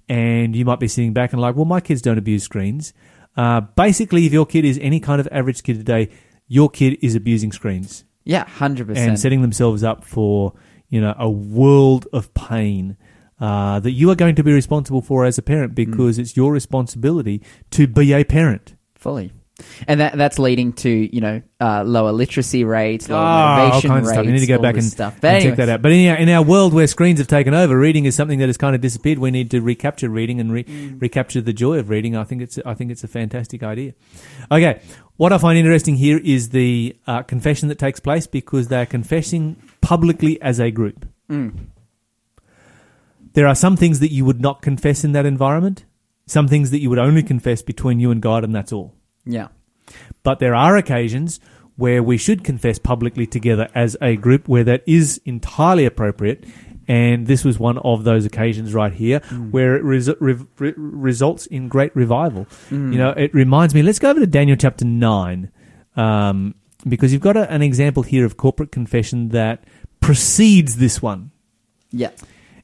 [0.08, 2.92] And you might be sitting back and like, well, my kids don't abuse screens.
[3.36, 6.10] Uh, basically, if your kid is any kind of average kid today,
[6.48, 9.08] your kid is abusing screens Yeah, hundred and percent.
[9.10, 10.52] And setting themselves up for
[10.88, 12.96] you know a world of pain
[13.40, 16.52] uh, that you are going to be responsible for as a parent because it's your
[16.52, 18.74] responsibility to be a parent.
[18.94, 19.32] Fully.
[19.88, 23.90] And that that's leading to you know uh, lower literacy rates, lower Ah, all motivation
[23.90, 24.26] kinds of stuff.
[24.26, 25.22] You need to go back and, stuff.
[25.24, 25.82] And check that out.
[25.82, 28.48] But in our, in our world where screens have taken over, reading is something that
[28.48, 29.18] has kind of disappeared.
[29.18, 31.00] We need to recapture reading and re- Mm.
[31.00, 32.14] recapture the joy of reading.
[32.16, 33.94] I think it's I think it's a fantastic idea.
[34.52, 34.80] Okay,
[35.16, 38.86] what I find interesting here is the uh, confession that takes place because they are
[38.86, 41.06] confessing publicly as a group.
[41.30, 41.66] Mm.
[43.32, 45.84] There are some things that you would not confess in that environment.
[46.26, 48.94] Some things that you would only confess between you and God, and that's all.
[49.24, 49.48] Yeah.
[50.22, 51.40] But there are occasions
[51.76, 56.44] where we should confess publicly together as a group where that is entirely appropriate.
[56.86, 61.46] And this was one of those occasions right here where it res- re- re- results
[61.46, 62.46] in great revival.
[62.92, 65.50] You know, it reminds me, let's go over to Daniel chapter 9,
[65.96, 66.54] um,
[66.88, 69.64] because you've got a, an example here of corporate confession that
[70.00, 71.30] precedes this one.
[71.92, 72.10] Yeah.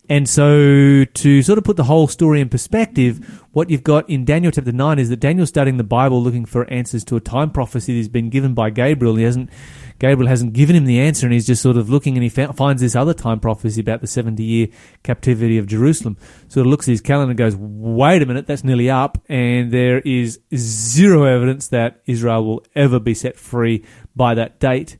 [0.08, 4.24] And so, to sort of put the whole story in perspective, what you've got in
[4.24, 7.50] Daniel chapter 9 is that Daniel's studying the Bible looking for answers to a time
[7.50, 9.16] prophecy that has been given by Gabriel.
[9.16, 9.50] He hasn't,
[9.98, 12.80] Gabriel hasn't given him the answer, and he's just sort of looking and he finds
[12.80, 14.68] this other time prophecy about the 70 year
[15.02, 16.16] captivity of Jerusalem.
[16.46, 19.72] Sort of looks at his calendar and goes, wait a minute, that's nearly up, and
[19.72, 24.98] there is zero evidence that Israel will ever be set free by that date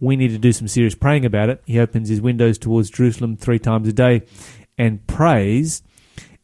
[0.00, 1.62] we need to do some serious praying about it.
[1.66, 4.22] He opens his windows towards Jerusalem three times a day
[4.76, 5.82] and prays.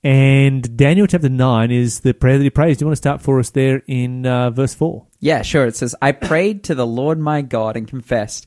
[0.03, 2.77] And Daniel chapter 9 is the prayer that he prays.
[2.77, 5.07] Do you want to start for us there in uh, verse 4?
[5.21, 5.67] Yeah, sure.
[5.67, 8.47] It says, I prayed to the Lord my God and confessed,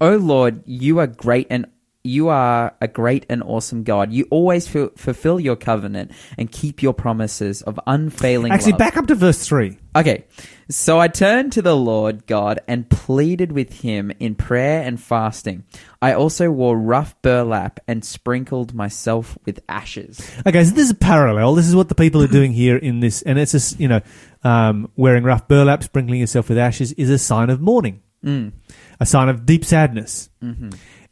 [0.00, 1.66] O Lord, you are great and
[2.02, 4.10] you are a great and awesome God.
[4.12, 8.78] You always fu- fulfill your covenant and keep your promises of unfailing Actually, love.
[8.78, 9.76] back up to verse 3.
[9.96, 10.24] Okay,
[10.70, 15.64] so I turned to the Lord God and pleaded with him in prayer and fasting.
[16.00, 20.20] I also wore rough burlap and sprinkled myself with ashes.
[20.46, 21.54] Okay, so this is a parallel.
[21.54, 23.20] This is what the people are doing here in this.
[23.22, 24.00] And it's just, you know,
[24.44, 28.52] um, wearing rough burlap, sprinkling yourself with ashes is a sign of mourning, Mm.
[29.00, 30.30] a sign of deep sadness.
[30.40, 30.70] hmm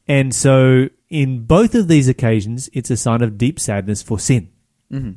[0.09, 4.49] And so, in both of these occasions, it's a sign of deep sadness for sin.
[4.91, 5.13] hmm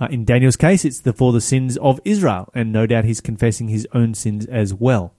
[0.00, 3.20] Uh, in Daniel's case, it's the, for the sins of Israel, and no doubt he's
[3.20, 5.14] confessing his own sins as well.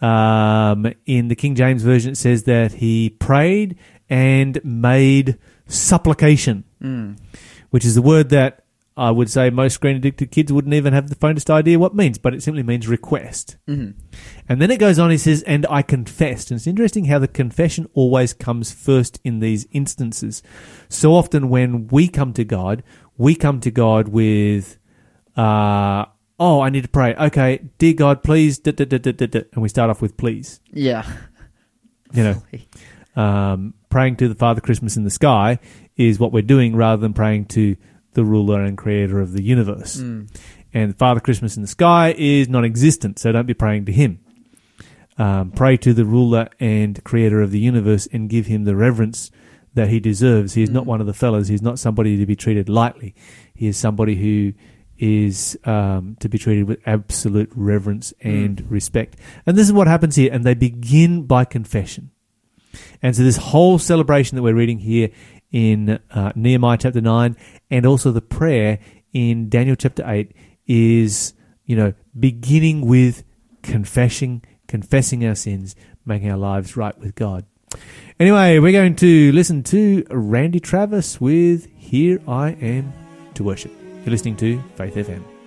[0.00, 3.76] Um, in the King James Version, it says that he prayed
[4.08, 7.18] and made supplication, Mm.
[7.70, 8.64] which is the word that
[8.98, 12.18] I would say most screen addicted kids wouldn't even have the faintest idea what means,
[12.18, 13.56] but it simply means request.
[13.66, 13.90] hmm
[14.48, 16.50] And then it goes on, he says, and I confessed.
[16.50, 20.42] And it's interesting how the confession always comes first in these instances.
[20.88, 22.82] So often when we come to God,
[23.16, 24.78] we come to God with,
[25.36, 26.06] uh,
[26.40, 27.14] oh, I need to pray.
[27.14, 29.40] Okay, dear God, please, da, da, da.
[29.52, 30.60] and we start off with please.
[30.72, 31.06] Yeah.
[32.14, 35.58] You know, um, praying to the Father Christmas in the sky
[35.98, 37.76] is what we're doing rather than praying to
[38.18, 39.98] the ruler and creator of the universe.
[39.98, 40.28] Mm.
[40.74, 44.18] And Father Christmas in the sky is non existent, so don't be praying to him.
[45.16, 49.30] Um, pray to the ruler and creator of the universe and give him the reverence
[49.74, 50.54] that he deserves.
[50.54, 50.86] He is not Mm.
[50.88, 51.46] one of the fellas.
[51.48, 53.14] He's not somebody to be treated lightly.
[53.54, 54.52] He is somebody who
[54.98, 59.16] is um, to be treated with absolute reverence and respect.
[59.46, 60.30] And this is what happens here.
[60.32, 62.10] And they begin by confession.
[63.00, 65.10] And so this whole celebration that we're reading here
[65.50, 67.36] in uh, Nehemiah chapter 9
[67.70, 68.78] and also the prayer
[69.12, 70.32] in Daniel chapter 8
[70.66, 71.34] is,
[71.64, 73.24] you know, beginning with
[73.62, 77.44] confessing, confessing our sins, making our lives right with God.
[78.18, 82.92] Anyway, we're going to listen to Randy Travis with Here I Am
[83.34, 83.72] to Worship.
[84.04, 85.37] You're listening to Faith FM.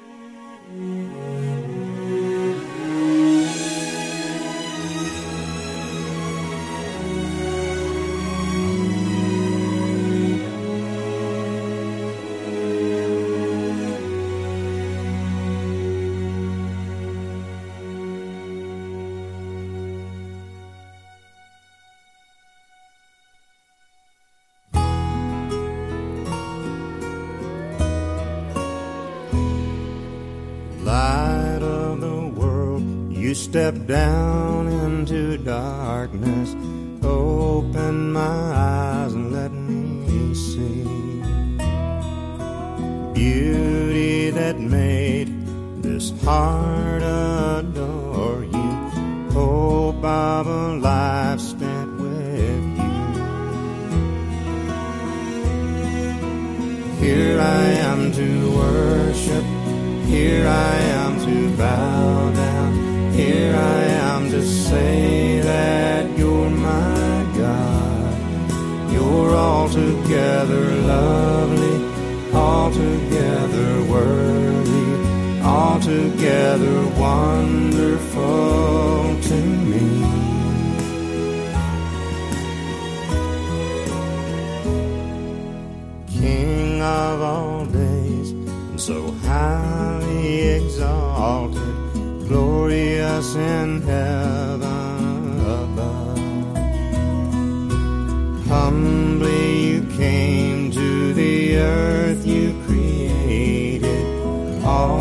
[104.72, 105.01] All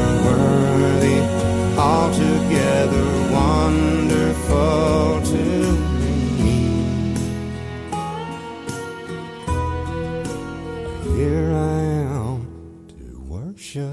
[11.21, 12.47] Here I am
[12.87, 13.85] to worship.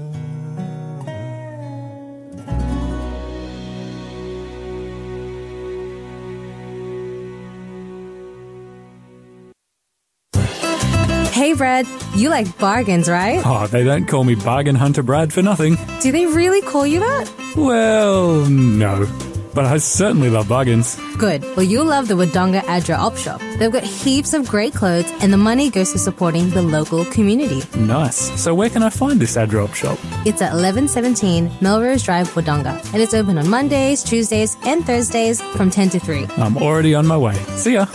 [11.31, 13.43] Hey, Brad, you like bargains, right?
[13.45, 15.77] Oh, they don't call me Bargain Hunter Brad for nothing.
[16.01, 17.31] Do they really call you that?
[17.55, 19.05] Well, no.
[19.53, 20.97] But I certainly love bargains.
[21.17, 21.43] Good.
[21.55, 23.41] Well, you'll love the Wodonga Adra Op Shop.
[23.57, 27.61] They've got heaps of great clothes, and the money goes to supporting the local community.
[27.77, 28.17] Nice.
[28.41, 29.97] So where can I find this ad op shop?
[30.25, 35.69] It's at 1117 Melrose Drive, Wodonga, and it's open on Mondays, Tuesdays, and Thursdays from
[35.69, 36.27] 10 to 3.
[36.37, 37.35] I'm already on my way.
[37.57, 37.85] See ya.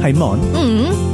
[0.00, 0.40] Hey, Mon.
[0.40, 1.13] Do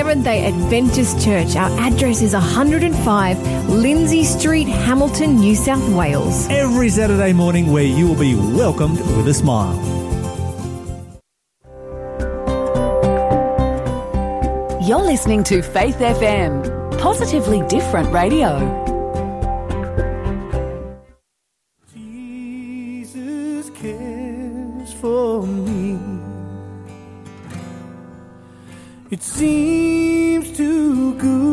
[0.01, 1.55] day Adventist Church.
[1.55, 6.47] Our address is 105 Lindsay Street, Hamilton, New South Wales.
[6.49, 9.75] Every Saturday morning, where you will be welcomed with a smile.
[14.81, 18.90] You're listening to Faith FM, positively different radio.
[29.41, 31.50] Seems too good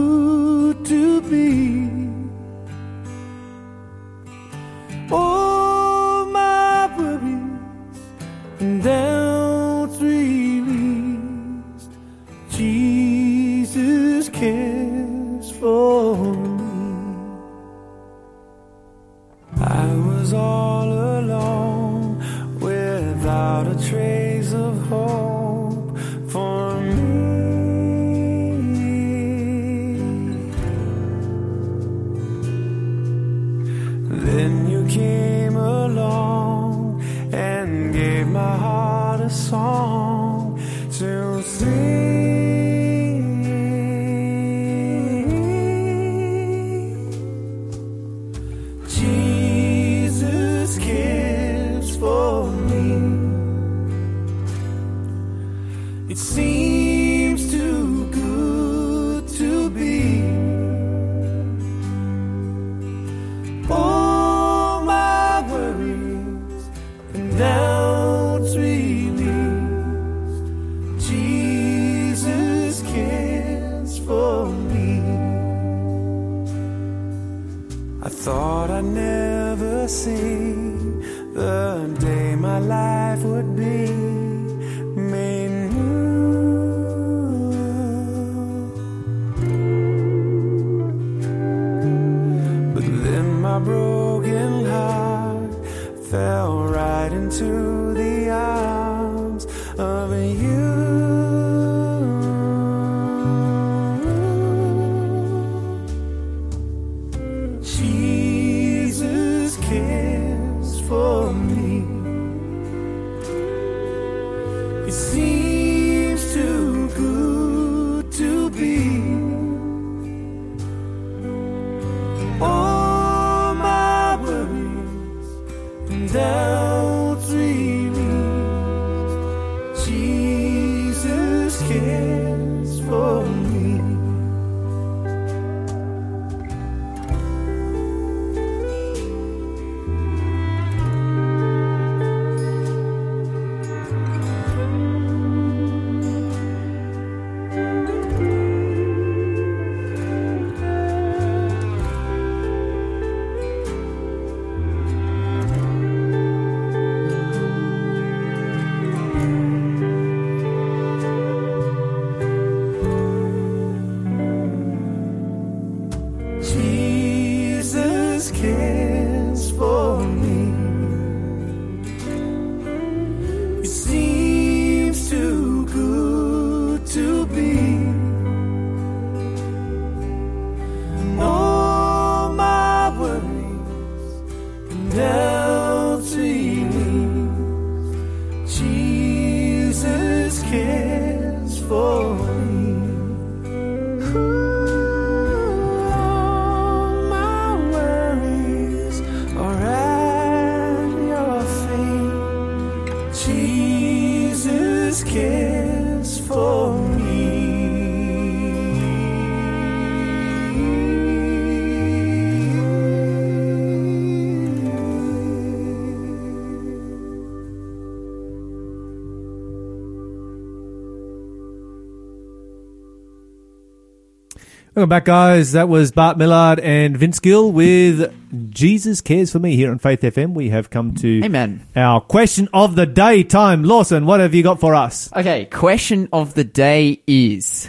[224.78, 225.52] Welcome back, guys.
[225.52, 228.14] That was Bart Millard and Vince Gill with
[228.54, 230.34] Jesus Cares for Me here on Faith FM.
[230.34, 231.66] We have come to Amen.
[231.74, 233.64] our question of the day time.
[233.64, 235.12] Lawson, what have you got for us?
[235.12, 237.68] Okay, question of the day is.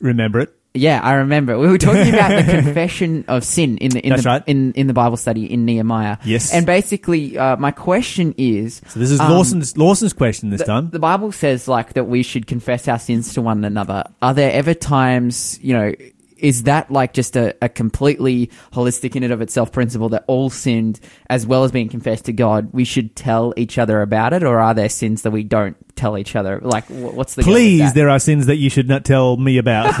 [0.00, 0.57] Remember it.
[0.78, 1.58] Yeah, I remember.
[1.58, 4.42] We were talking about the confession of sin in the in That's the right.
[4.46, 6.18] in, in the Bible study in Nehemiah.
[6.24, 6.52] Yes.
[6.52, 10.66] And basically, uh, my question is So this is um, Lawson's Lawson's question this the,
[10.66, 10.90] time.
[10.90, 14.04] the Bible says like that we should confess our sins to one another.
[14.22, 15.92] Are there ever times, you know,
[16.38, 20.50] is that like just a, a completely holistic in and of itself principle that all
[20.50, 24.42] sinned as well as being confessed to God, we should tell each other about it,
[24.42, 26.60] or are there sins that we don't tell each other?
[26.62, 29.94] Like, what's the Please, there are sins that you should not tell me about.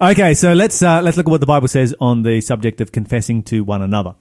[0.00, 2.92] okay, so let's uh, let's look at what the Bible says on the subject of
[2.92, 4.14] confessing to one another.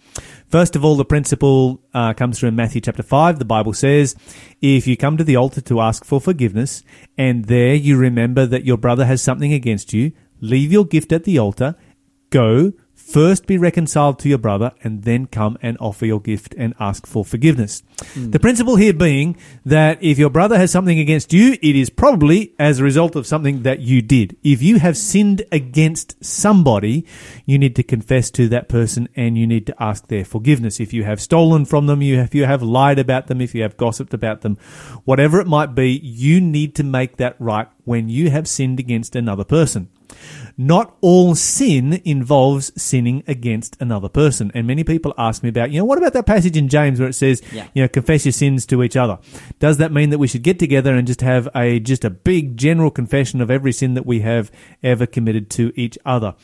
[0.47, 3.39] First of all, the principle uh, comes from Matthew chapter five.
[3.39, 4.15] The Bible says,
[4.61, 6.83] "If you come to the altar to ask for forgiveness,
[7.17, 10.13] and there you remember that your brother has something against you,
[10.43, 11.75] leave your gift at the altar,
[12.29, 12.73] go."
[13.03, 17.05] First be reconciled to your brother and then come and offer your gift and ask
[17.05, 17.83] for forgiveness.
[18.13, 18.31] Hmm.
[18.31, 19.35] The principle here being
[19.65, 23.27] that if your brother has something against you, it is probably as a result of
[23.27, 24.37] something that you did.
[24.41, 27.05] If you have sinned against somebody,
[27.45, 30.79] you need to confess to that person and you need to ask their forgiveness.
[30.79, 33.63] If you have stolen from them, you if you have lied about them, if you
[33.63, 34.57] have gossiped about them,
[35.03, 39.15] whatever it might be, you need to make that right when you have sinned against
[39.15, 39.89] another person.
[40.57, 44.51] Not all sin involves sinning against another person.
[44.53, 47.09] And many people ask me about, you know, what about that passage in James where
[47.09, 47.67] it says, Yeah.
[47.73, 49.17] you know, confess your sins to each other?
[49.59, 52.55] Does that mean that we should get together and just have a, just a big
[52.57, 54.51] general confession of every sin that we have
[54.83, 56.35] ever committed to each other?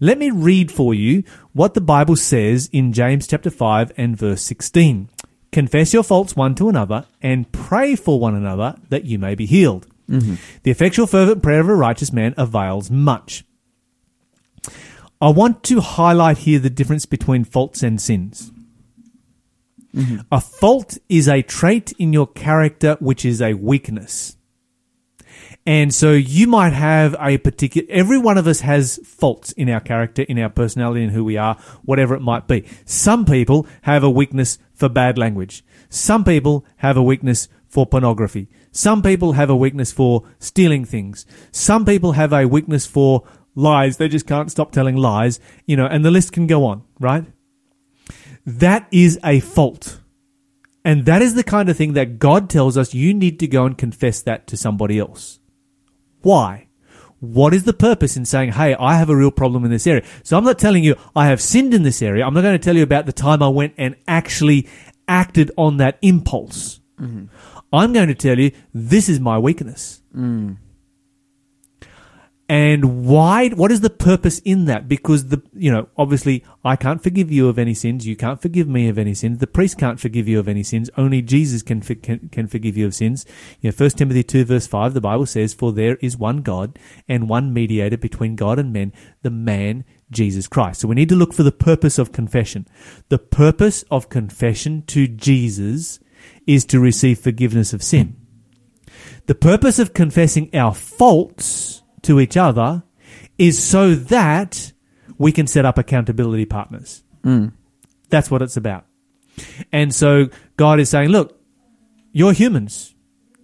[0.00, 4.42] Let me read for you what the Bible says in James chapter 5 and verse
[4.42, 5.08] 16.
[5.50, 9.46] Confess your faults one to another and pray for one another that you may be
[9.46, 9.86] healed.
[10.08, 10.34] Mm-hmm.
[10.62, 13.44] The effectual fervent prayer of a righteous man avails much.
[15.20, 18.52] I want to highlight here the difference between faults and sins.
[19.94, 20.18] Mm-hmm.
[20.30, 24.36] A fault is a trait in your character which is a weakness.
[25.66, 29.80] And so you might have a particular, every one of us has faults in our
[29.80, 32.64] character, in our personality, in who we are, whatever it might be.
[32.86, 35.64] Some people have a weakness for bad language.
[35.90, 38.48] Some people have a weakness for pornography.
[38.78, 41.26] Some people have a weakness for stealing things.
[41.50, 43.24] Some people have a weakness for
[43.56, 43.96] lies.
[43.96, 47.24] They just can't stop telling lies, you know, and the list can go on, right?
[48.46, 49.98] That is a fault.
[50.84, 53.66] And that is the kind of thing that God tells us you need to go
[53.66, 55.40] and confess that to somebody else.
[56.22, 56.68] Why?
[57.18, 60.04] What is the purpose in saying, hey, I have a real problem in this area?
[60.22, 62.24] So I'm not telling you I have sinned in this area.
[62.24, 64.68] I'm not going to tell you about the time I went and actually
[65.08, 66.78] acted on that impulse.
[67.00, 67.26] Mm-hmm.
[67.72, 70.02] I'm going to tell you this is my weakness.
[70.12, 70.54] Hmm.
[72.50, 73.50] And why?
[73.50, 74.88] What is the purpose in that?
[74.88, 78.06] Because the you know obviously I can't forgive you of any sins.
[78.06, 79.36] You can't forgive me of any sins.
[79.38, 80.88] The priest can't forgive you of any sins.
[80.96, 83.26] Only Jesus can for- can, can forgive you of sins.
[83.60, 86.78] You know, First Timothy two verse five, the Bible says, "For there is one God
[87.06, 91.16] and one mediator between God and men, the man Jesus Christ." So we need to
[91.16, 92.66] look for the purpose of confession.
[93.10, 96.00] The purpose of confession to Jesus
[96.48, 98.16] is to receive forgiveness of sin.
[99.26, 102.82] The purpose of confessing our faults to each other
[103.36, 104.72] is so that
[105.18, 107.04] we can set up accountability partners.
[107.22, 107.48] Hmm.
[108.08, 108.86] That's what it's about.
[109.70, 111.38] And so God is saying, look,
[112.12, 112.94] you're humans.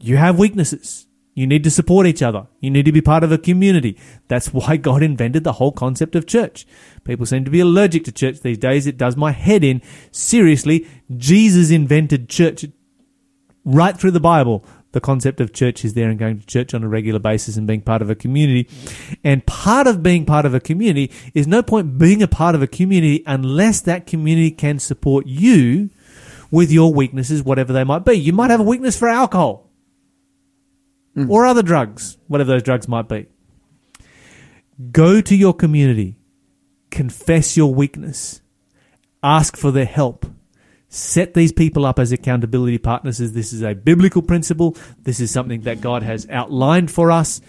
[0.01, 1.07] You have weaknesses.
[1.35, 2.47] You need to support each other.
[2.61, 3.99] You need to be part of a community.
[4.29, 6.67] That's why God invented the whole concept of church.
[7.05, 8.87] People seem to be allergic to church these days.
[8.87, 9.83] It does my head in.
[10.11, 12.65] Seriously, Jesus invented church
[13.65, 14.65] right through the Bible.
[14.93, 17.67] The concept of church is there and going to church on a regular basis and
[17.67, 18.69] being part of a community.
[19.25, 22.63] And part of being part of a community is no point being a part of
[22.63, 25.91] a community unless that community can support you
[26.53, 28.13] with your weaknesses, whatever they might be.
[28.13, 29.69] You might have a weakness for alcohol
[31.15, 31.29] hmm.
[31.29, 33.27] or other drugs, whatever those drugs might be.
[34.93, 36.19] Go to your community,
[36.91, 38.43] confess your weakness,
[39.25, 40.27] ask for their help.
[40.95, 44.77] Set these people up as accountability partners as this is a biblical principle.
[45.03, 47.41] This is something that God has outlined for us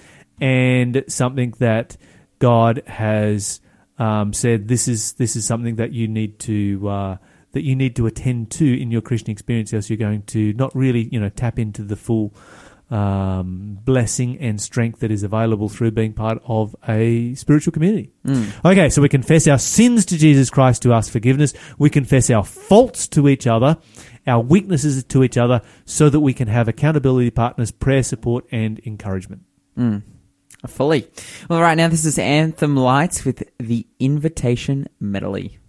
[0.42, 1.96] and something that
[2.40, 3.62] God has
[4.00, 7.18] um, said this is this is something that you need to uh,
[7.52, 10.76] that you need to attend to in your Christian experience, else you're going to not
[10.76, 12.34] really you know tap into the full
[12.92, 18.12] um, blessing and strength that is available through being part of a spiritual community.
[18.64, 21.54] Okay, so we confess our sins to Jesus Christ to ask forgiveness.
[21.78, 23.78] We confess our faults to each other,
[24.28, 28.80] our weaknesses to each other, so that we can have accountability partners, prayer support, and
[28.86, 29.42] encouragement.
[30.68, 31.08] Fully.
[31.50, 35.60] Well, right now, this is Anthem Lights with the Invitation Medley.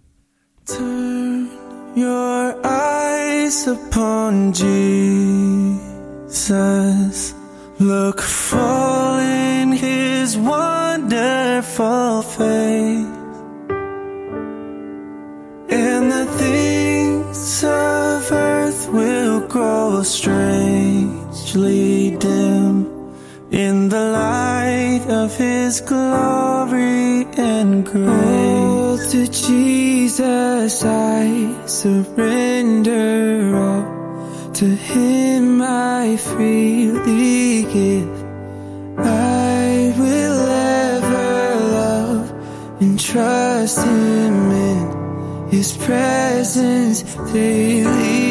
[0.65, 1.49] Turn
[1.95, 5.96] your eyes upon Jesus.
[7.79, 13.07] Look full in his wonderful face.
[15.69, 21.37] And the things of earth will grow strangely
[22.17, 22.85] dim
[23.51, 28.09] in the light of his glory and grace.
[28.09, 33.86] Oh, to Jesus I surrender all.
[34.57, 38.09] To him I freely give.
[38.97, 42.31] I will ever love
[42.81, 48.26] and trust him in his presence daily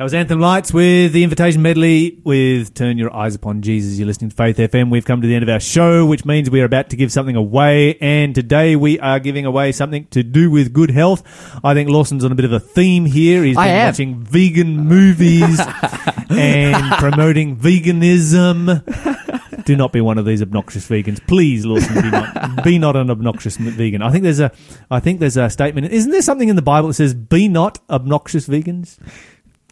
[0.00, 3.98] That was Anthem Lights with the invitation medley with Turn Your Eyes Upon Jesus.
[3.98, 4.90] You're listening to Faith FM.
[4.90, 7.12] We've come to the end of our show, which means we are about to give
[7.12, 7.98] something away.
[8.00, 11.22] And today we are giving away something to do with good health.
[11.62, 13.44] I think Lawson's on a bit of a theme here.
[13.44, 13.86] He's I been am.
[13.88, 15.60] watching vegan movies
[16.30, 19.66] and promoting veganism.
[19.66, 22.00] Do not be one of these obnoxious vegans, please, Lawson.
[22.00, 24.00] Be not, be not an obnoxious vegan.
[24.00, 24.50] I think there's a,
[24.90, 25.92] I think there's a statement.
[25.92, 28.98] Isn't there something in the Bible that says, "Be not obnoxious vegans"?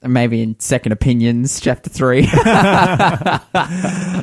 [0.02, 2.28] Maybe in Second Opinions, chapter three.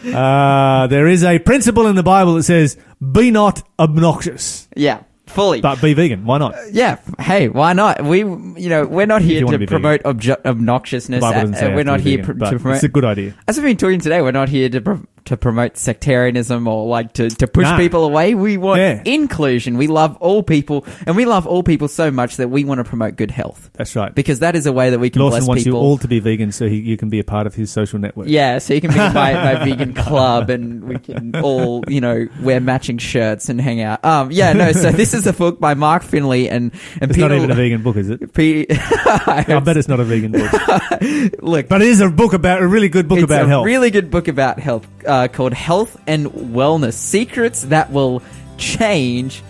[0.05, 2.77] Uh, there is a principle in the Bible that says,
[3.11, 5.61] "Be not obnoxious, yeah, fully.
[5.61, 6.55] but be vegan." Why not?
[6.71, 8.03] yeah, hey, why not?
[8.03, 9.67] We, you know, we're not here to be vegan.
[9.67, 11.19] promote obnoxiousness.
[11.21, 12.75] Bible doesn't uh, we're to not be here vegan, pr- to promote.
[12.75, 13.33] It's a good idea.
[13.47, 17.13] As we've been talking today, we're not here to pro- to promote sectarianism or like
[17.13, 17.77] to, to push Nah.
[17.77, 18.35] people away.
[18.35, 19.01] We want Yeah.
[19.05, 19.77] inclusion.
[19.77, 22.83] We love all people, and we love all people so much that we want to
[22.83, 24.13] promote good health That's right.
[24.13, 25.79] because that is a way that we can Lawson bless wants people.
[25.79, 27.97] you all to be vegan, so he, you can be a part of his social
[27.99, 28.27] network.
[28.27, 32.27] Yeah, so you can be my, my vegan club and we can all, you know,
[32.41, 34.05] wear matching shirts and hang out.
[34.05, 36.71] Um, yeah, no, so this is a book by Mark Finley and,
[37.01, 37.29] and It's Peter.
[37.29, 38.21] not even a vegan book, is it?
[38.37, 40.51] I bet it's not a vegan book,
[41.41, 43.65] Look, but it is a book about a really good book it's about a health.
[43.65, 48.21] really good book about health uh, called Health and Wellness Secrets That Will
[48.57, 49.41] Change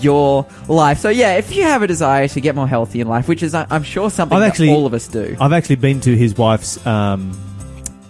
[0.00, 0.98] Your Life.
[0.98, 3.54] So, yeah, if you have a desire to get more healthy in life, which is,
[3.54, 5.36] I'm sure, something I've that actually- all of us do.
[5.40, 7.32] I've actually been to his wife's um,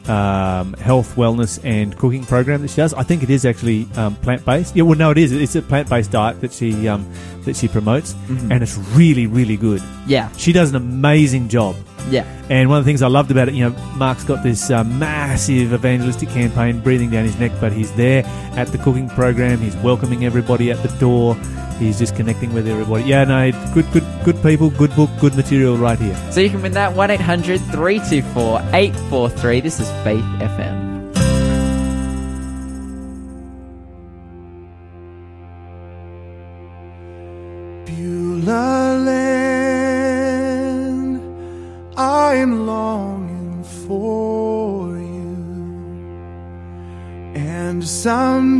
[0.06, 2.92] um, health, wellness, and cooking program that she does.
[2.94, 4.76] I think it is actually um, plant based.
[4.76, 5.32] Yeah, well, no, it is.
[5.32, 7.10] It's a plant based diet that she um,
[7.44, 8.52] that she promotes, Mm-hmm.
[8.52, 9.82] and it's really, really good.
[10.06, 11.76] Yeah, She does an amazing job.
[12.10, 12.24] yeah.
[12.50, 14.84] And one of the things I loved about it, you know, Mark's got this uh,
[14.84, 18.22] massive evangelistic campaign breathing down his neck, but he's there
[18.56, 19.58] at the cooking program.
[19.60, 21.34] He's welcoming everybody at the door.
[21.78, 23.04] He's just connecting with everybody.
[23.04, 26.14] Yeah, no, good, good, good people, good book, good material right here.
[26.30, 29.60] So you can win that 1 800 324 843.
[29.60, 30.93] This is Faith FM.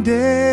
[0.05, 0.44] Someday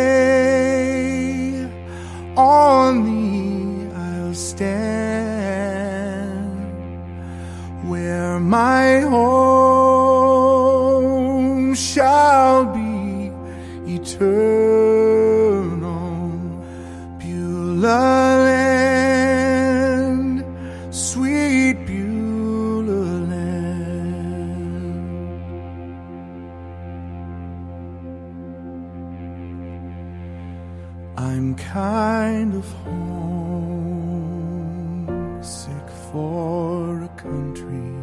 [36.12, 37.96] for a country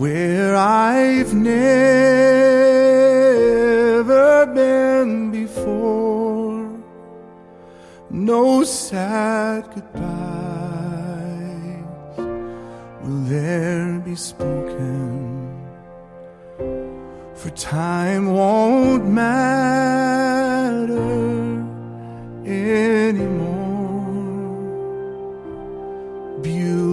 [0.00, 1.66] where I've never
[4.46, 6.68] been before.
[8.10, 10.02] No sad goodbyes
[13.02, 15.64] will there be spoken,
[17.36, 19.62] for time won't matter
[22.44, 23.41] anymore.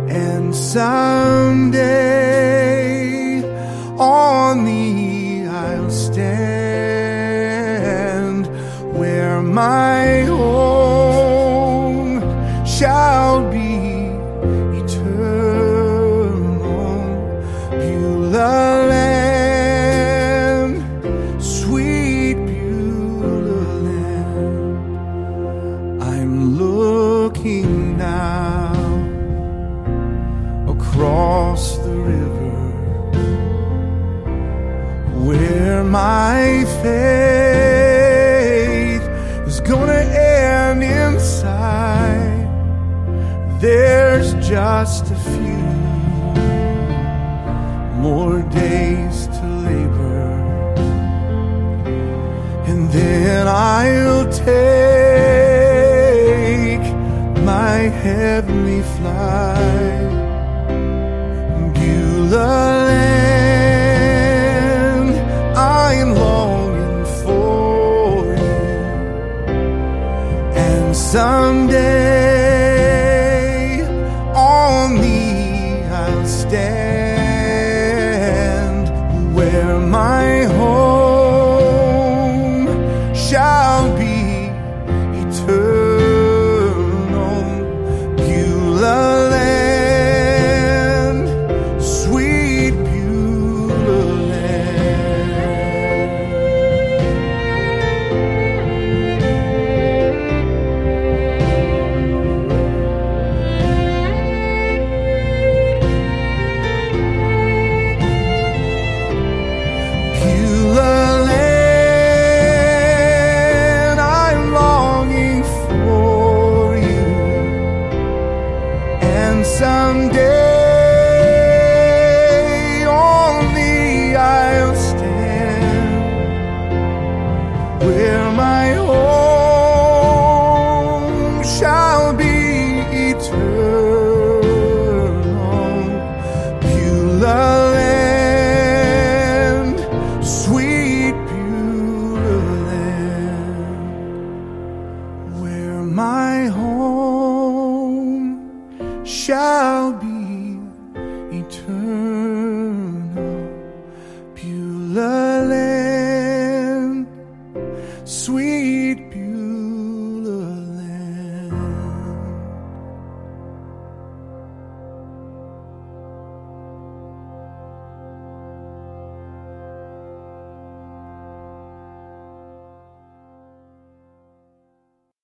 [0.09, 1.34] And someday
[44.85, 45.65] just a few
[48.05, 50.27] more days to labor,
[52.69, 54.55] and then I'll take
[57.51, 60.11] my heavenly flight.
[61.73, 64.03] Beulah land,
[65.57, 68.61] I am longing for you.
[70.67, 72.04] And someday